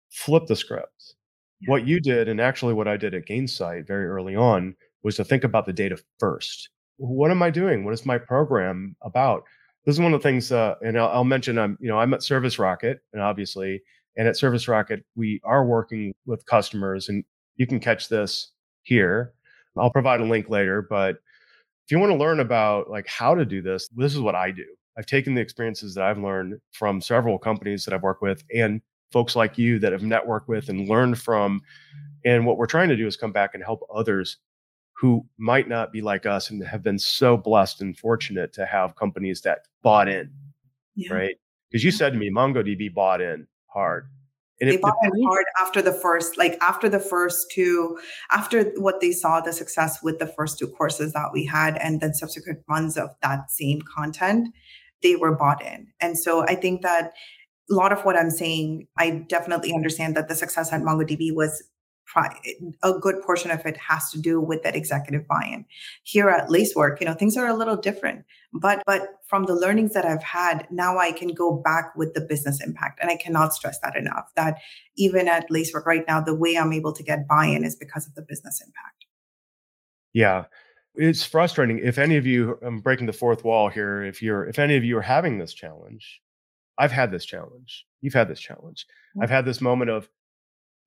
[0.10, 1.16] flip the script.
[1.60, 1.72] Yeah.
[1.72, 5.24] What you did, and actually what I did at Gainsight very early on, was to
[5.24, 6.70] think about the data first.
[6.98, 7.86] What am I doing?
[7.86, 9.44] What is my program about?
[9.86, 11.58] This is one of the things, uh, and I'll, I'll mention.
[11.58, 13.82] I'm, you know, I'm at Service Rocket, and obviously
[14.18, 17.24] and at Service Rocket, we are working with customers, and
[17.56, 18.52] you can catch this
[18.84, 19.34] here.
[19.78, 21.18] I'll provide a link later, but
[21.92, 24.50] if you want to learn about like how to do this, this is what I
[24.50, 24.64] do.
[24.98, 28.82] I've taken the experiences that I've learned from several companies that I've worked with and
[29.12, 31.60] folks like you that have networked with and learned from.
[32.24, 34.38] And what we're trying to do is come back and help others
[34.94, 38.96] who might not be like us and have been so blessed and fortunate to have
[38.96, 40.32] companies that bought in,
[40.96, 41.14] yeah.
[41.14, 41.36] right?
[41.70, 44.08] Because you said to me, MongoDB bought in hard.
[44.62, 47.98] And they bought it hard after the first, like after the first two,
[48.32, 52.00] after what they saw the success with the first two courses that we had, and
[52.00, 54.50] then subsequent runs of that same content,
[55.02, 55.88] they were bought in.
[56.00, 57.12] And so I think that
[57.70, 61.64] a lot of what I'm saying, I definitely understand that the success at MongoDB was
[62.84, 65.66] a good portion of it has to do with that executive buy-in.
[66.04, 68.26] Here at Lacework, you know, things are a little different.
[68.54, 72.22] But but from the learnings that I've had, now I can go back with the
[72.22, 73.00] business impact.
[73.02, 74.30] And I cannot stress that enough.
[74.36, 74.58] That
[74.98, 78.16] even at Lacework right now, the way I'm able to get buy-in is because of
[78.16, 79.06] the business impact.
[80.14, 80.46] Yeah.
[80.96, 81.80] It's frustrating.
[81.80, 84.04] If any of you, I'm breaking the fourth wall here.
[84.04, 86.20] If you're, if any of you are having this challenge,
[86.78, 87.86] I've had this challenge.
[88.02, 88.86] You've had this challenge.
[88.86, 89.24] Mm-hmm.
[89.24, 90.10] I've had this moment of,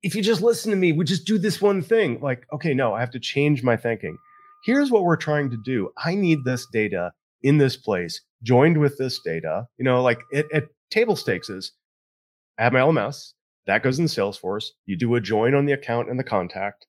[0.05, 2.19] if you just listen to me, we just do this one thing.
[2.21, 4.15] Like, okay, no, I have to change my thinking.
[4.63, 5.89] Here's what we're trying to do.
[5.97, 9.65] I need this data in this place, joined with this data.
[9.79, 11.71] You know, like it, at table stakes is
[12.59, 13.33] I have my LMS
[13.65, 14.65] that goes in Salesforce.
[14.85, 16.85] You do a join on the account and the contact.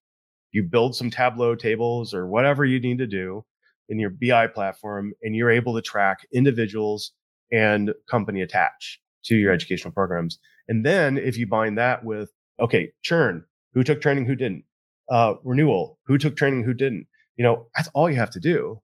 [0.53, 3.47] You build some Tableau tables or whatever you need to do
[3.89, 7.13] in your BI platform, and you're able to track individuals
[7.51, 10.39] and company attach to your educational programs.
[10.69, 12.31] And then if you bind that with
[12.61, 13.45] okay, churn,
[13.75, 14.65] who took training, who didn't,
[15.09, 17.07] uh, renewal, who took training, who didn't.
[17.37, 18.81] You know, that's all you have to do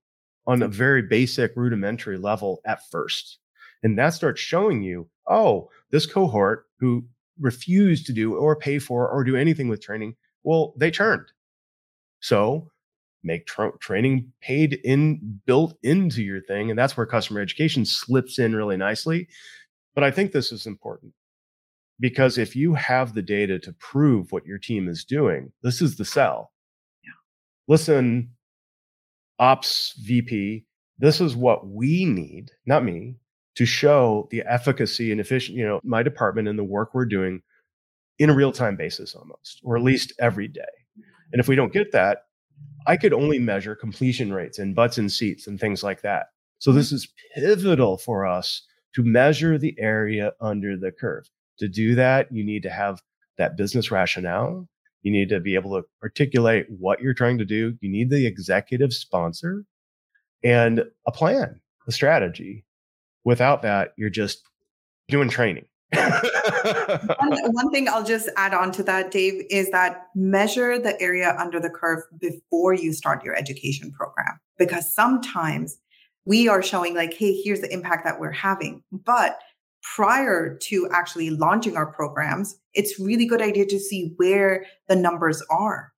[0.46, 3.38] on a very basic rudimentary level at first.
[3.82, 7.04] And that starts showing you, oh, this cohort who
[7.40, 11.26] refused to do or pay for or do anything with training, well, they churned.
[12.20, 12.70] So
[13.24, 16.70] make tra- training paid in built into your thing.
[16.70, 19.28] And that's where customer education slips in really nicely.
[19.94, 21.12] But I think this is important
[22.02, 25.96] because if you have the data to prove what your team is doing, this is
[25.96, 26.50] the sell.
[27.04, 27.12] Yeah.
[27.68, 28.32] Listen,
[29.38, 30.66] ops VP,
[30.98, 33.14] this is what we need, not me,
[33.54, 37.40] to show the efficacy and efficient, you know, my department and the work we're doing
[38.18, 40.60] in a real time basis almost, or at least every day.
[41.32, 42.24] And if we don't get that,
[42.84, 46.26] I could only measure completion rates and butts and seats and things like that.
[46.58, 51.30] So this is pivotal for us to measure the area under the curve.
[51.58, 53.00] To do that, you need to have
[53.38, 54.68] that business rationale.
[55.02, 57.76] You need to be able to articulate what you're trying to do.
[57.80, 59.64] You need the executive sponsor
[60.44, 62.64] and a plan, a strategy.
[63.24, 64.42] Without that, you're just
[65.08, 65.66] doing training.
[65.92, 71.36] one, one, thing I'll just add on to that, Dave, is that measure the area
[71.38, 74.40] under the curve before you start your education program.
[74.58, 75.76] Because sometimes
[76.24, 78.82] we are showing, like, hey, here's the impact that we're having.
[78.90, 79.38] But
[79.82, 85.42] prior to actually launching our programs, it's really good idea to see where the numbers
[85.50, 85.92] are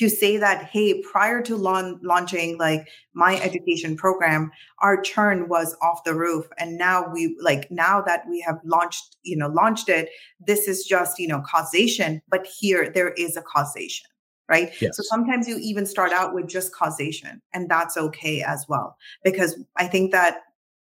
[0.00, 6.04] to say that hey prior to launching like my education program our churn was off
[6.04, 10.08] the roof and now we like now that we have launched you know launched it
[10.38, 14.08] this is just you know causation but here there is a causation
[14.48, 14.96] right yes.
[14.96, 19.58] so sometimes you even start out with just causation and that's okay as well because
[19.76, 20.38] i think that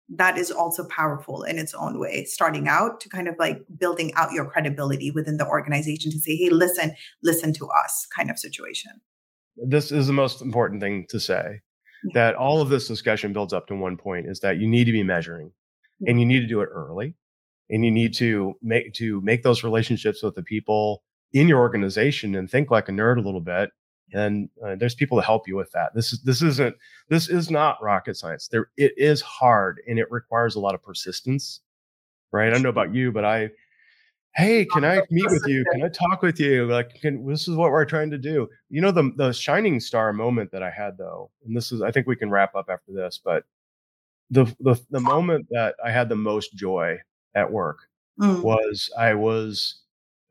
[0.10, 4.14] that is also powerful in its own way starting out to kind of like building
[4.14, 6.93] out your credibility within the organization to say hey listen
[7.24, 8.91] listen to us kind of situation.
[9.58, 11.62] This is the most important thing to say
[12.14, 14.91] that all of this discussion builds up to one point is that you need to
[14.91, 15.51] be measuring
[16.06, 17.16] and you need to do it early
[17.70, 21.03] and you need to make to make those relationships with the people
[21.34, 23.72] in your organization and think like a nerd a little bit
[24.14, 25.93] and uh, there's people to help you with that.
[25.93, 26.76] This is this isn't
[27.10, 28.47] this is not rocket science.
[28.47, 31.62] There it is hard and it requires a lot of persistence
[32.36, 32.47] right?
[32.47, 33.49] I don't know about you but i
[34.36, 35.64] hey can i meet with you?
[35.72, 36.68] Can i talk with you?
[36.68, 38.49] Like can, this is what we're trying to do.
[38.70, 41.91] You know the the shining star moment that i had though and this is i
[41.91, 43.43] think we can wrap up after this but
[44.30, 46.97] the the, the moment that i had the most joy
[47.36, 47.88] at work
[48.20, 48.41] mm.
[48.41, 49.82] was i was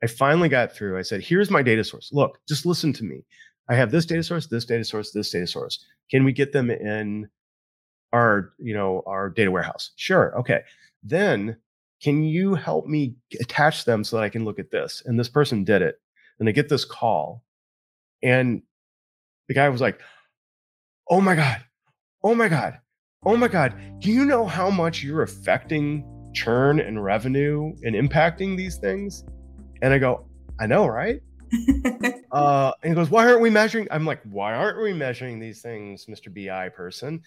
[0.03, 0.99] i finally got through.
[0.99, 2.11] I said here's my data source.
[2.13, 3.25] Look just listen to me
[3.69, 5.83] I have this data source, this data source, this data source.
[6.11, 7.29] Can we get them in
[8.13, 9.91] our, you know, our data warehouse?
[9.95, 10.37] Sure.
[10.39, 10.61] Okay.
[11.03, 11.57] Then
[12.01, 15.01] can you help me attach them so that I can look at this?
[15.05, 15.99] And this person did it.
[16.37, 17.43] And they get this call.
[18.21, 18.61] And
[19.47, 19.99] the guy was like,
[21.09, 21.63] Oh my God.
[22.23, 22.79] Oh my God.
[23.25, 23.75] Oh my God.
[23.99, 29.23] Do you know how much you're affecting churn and revenue and impacting these things?
[29.81, 30.27] And I go,
[30.59, 31.21] I know, right?
[32.35, 35.61] uh, and he goes, "Why aren't we measuring?" I'm like, "Why aren't we measuring these
[35.61, 36.33] things, Mr.
[36.33, 37.21] BI person?"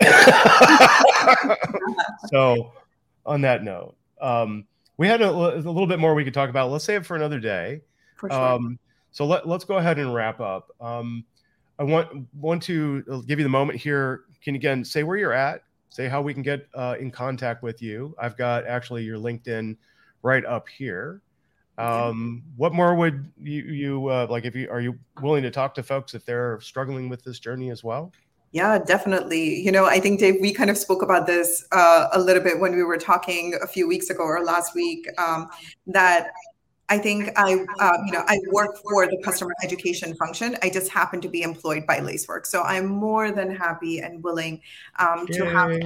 [2.28, 2.72] so,
[3.26, 4.66] on that note, um,
[4.96, 6.70] we had a, a, little bit more we could talk about.
[6.70, 7.82] Let's save it for another day.
[8.16, 8.40] For sure.
[8.40, 8.78] Um,
[9.12, 10.70] so let, let's go ahead and wrap up.
[10.80, 11.24] Um,
[11.78, 14.24] I want want to give you the moment here.
[14.44, 15.62] Can you again say where you're at?
[15.88, 18.14] Say how we can get uh, in contact with you.
[18.20, 19.76] I've got actually your LinkedIn
[20.22, 21.22] right up here.
[21.80, 24.44] Um, what more would you, you uh, like?
[24.44, 27.70] If you are you willing to talk to folks if they're struggling with this journey
[27.70, 28.12] as well?
[28.52, 29.60] Yeah, definitely.
[29.60, 32.58] You know, I think Dave, we kind of spoke about this uh, a little bit
[32.58, 35.06] when we were talking a few weeks ago or last week.
[35.18, 35.48] Um,
[35.86, 36.32] that
[36.88, 40.56] I think I, uh, you know, I work for the customer education function.
[40.62, 44.60] I just happen to be employed by Lacework, so I'm more than happy and willing
[44.98, 45.80] um, to have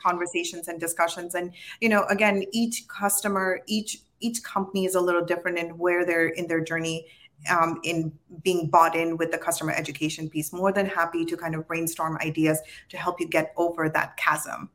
[0.00, 1.34] conversations and discussions.
[1.34, 6.04] And you know, again, each customer, each each company is a little different in where
[6.06, 7.06] they're in their journey
[7.50, 8.12] um, in
[8.42, 10.52] being bought in with the customer education piece.
[10.52, 14.70] More than happy to kind of brainstorm ideas to help you get over that chasm.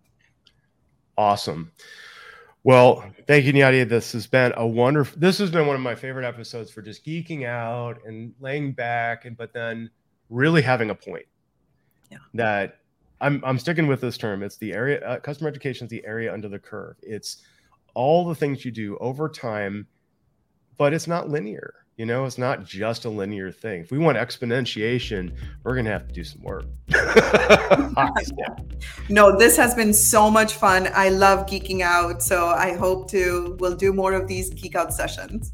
[1.17, 1.71] Awesome.
[2.63, 3.87] Well, thank you, Niyati.
[3.87, 5.19] This has been a wonderful.
[5.19, 9.25] This has been one of my favorite episodes for just geeking out and laying back,
[9.25, 9.89] and but then
[10.29, 11.25] really having a point.
[12.11, 12.17] Yeah.
[12.33, 12.79] That
[13.21, 14.43] I'm I'm sticking with this term.
[14.43, 14.99] It's the area.
[15.07, 16.97] Uh, customer education is the area under the curve.
[17.01, 17.43] It's
[17.93, 19.87] all the things you do over time,
[20.77, 21.75] but it's not linear.
[21.97, 23.81] You know, it's not just a linear thing.
[23.81, 26.63] If we want exponentiation, we're going to have to do some work.
[29.09, 30.87] no, this has been so much fun.
[30.93, 32.23] I love geeking out.
[32.23, 35.51] So I hope to, we'll do more of these geek out sessions.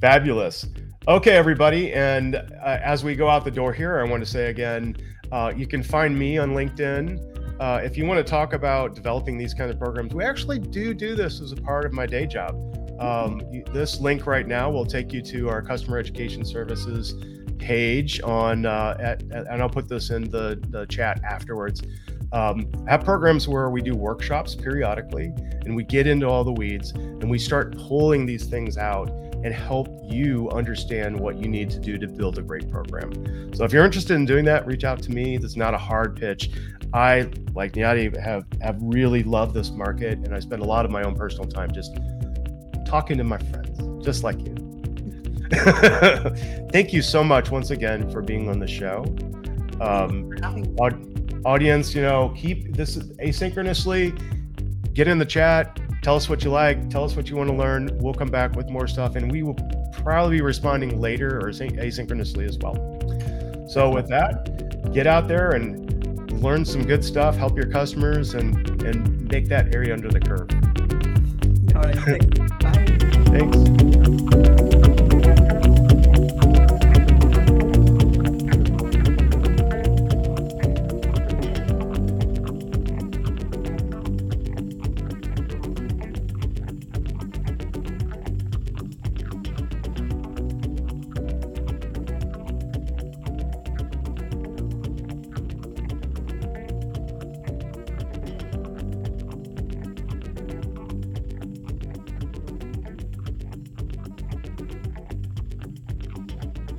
[0.00, 0.66] Fabulous.
[1.06, 1.92] Okay, everybody.
[1.92, 4.96] And uh, as we go out the door here, I want to say again,
[5.30, 7.31] uh, you can find me on LinkedIn.
[7.62, 10.92] Uh, if you want to talk about developing these kinds of programs, we actually do
[10.92, 12.56] do this as a part of my day job.
[12.98, 13.40] Um,
[13.72, 17.14] this link right now will take you to our customer education services
[17.58, 21.82] page on, uh, at, at, and I'll put this in the, the chat afterwards.
[22.32, 25.32] um, have programs where we do workshops periodically
[25.64, 29.08] and we get into all the weeds and we start pulling these things out
[29.44, 33.54] and help you understand what you need to do to build a great program.
[33.54, 35.36] So if you're interested in doing that, reach out to me.
[35.36, 36.50] This is not a hard pitch.
[36.94, 40.90] I, like Niyati, have have really loved this market, and I spend a lot of
[40.90, 41.98] my own personal time just
[42.84, 44.54] talking to my friends, just like you.
[46.70, 49.04] Thank you so much once again for being on the show.
[49.80, 50.30] Um,
[51.44, 54.12] audience, you know, keep this asynchronously.
[54.94, 55.78] Get in the chat.
[56.02, 56.90] Tell us what you like.
[56.90, 57.96] Tell us what you want to learn.
[57.98, 59.56] We'll come back with more stuff, and we will
[59.92, 62.76] probably be responding later or asynchronously as well.
[63.68, 67.36] So, with that, get out there and learn some good stuff.
[67.36, 70.50] Help your customers and and make that area under the curve.
[71.76, 71.94] All right.
[72.04, 72.50] Thanks.
[72.62, 72.92] Bye.
[73.38, 73.91] Thanks.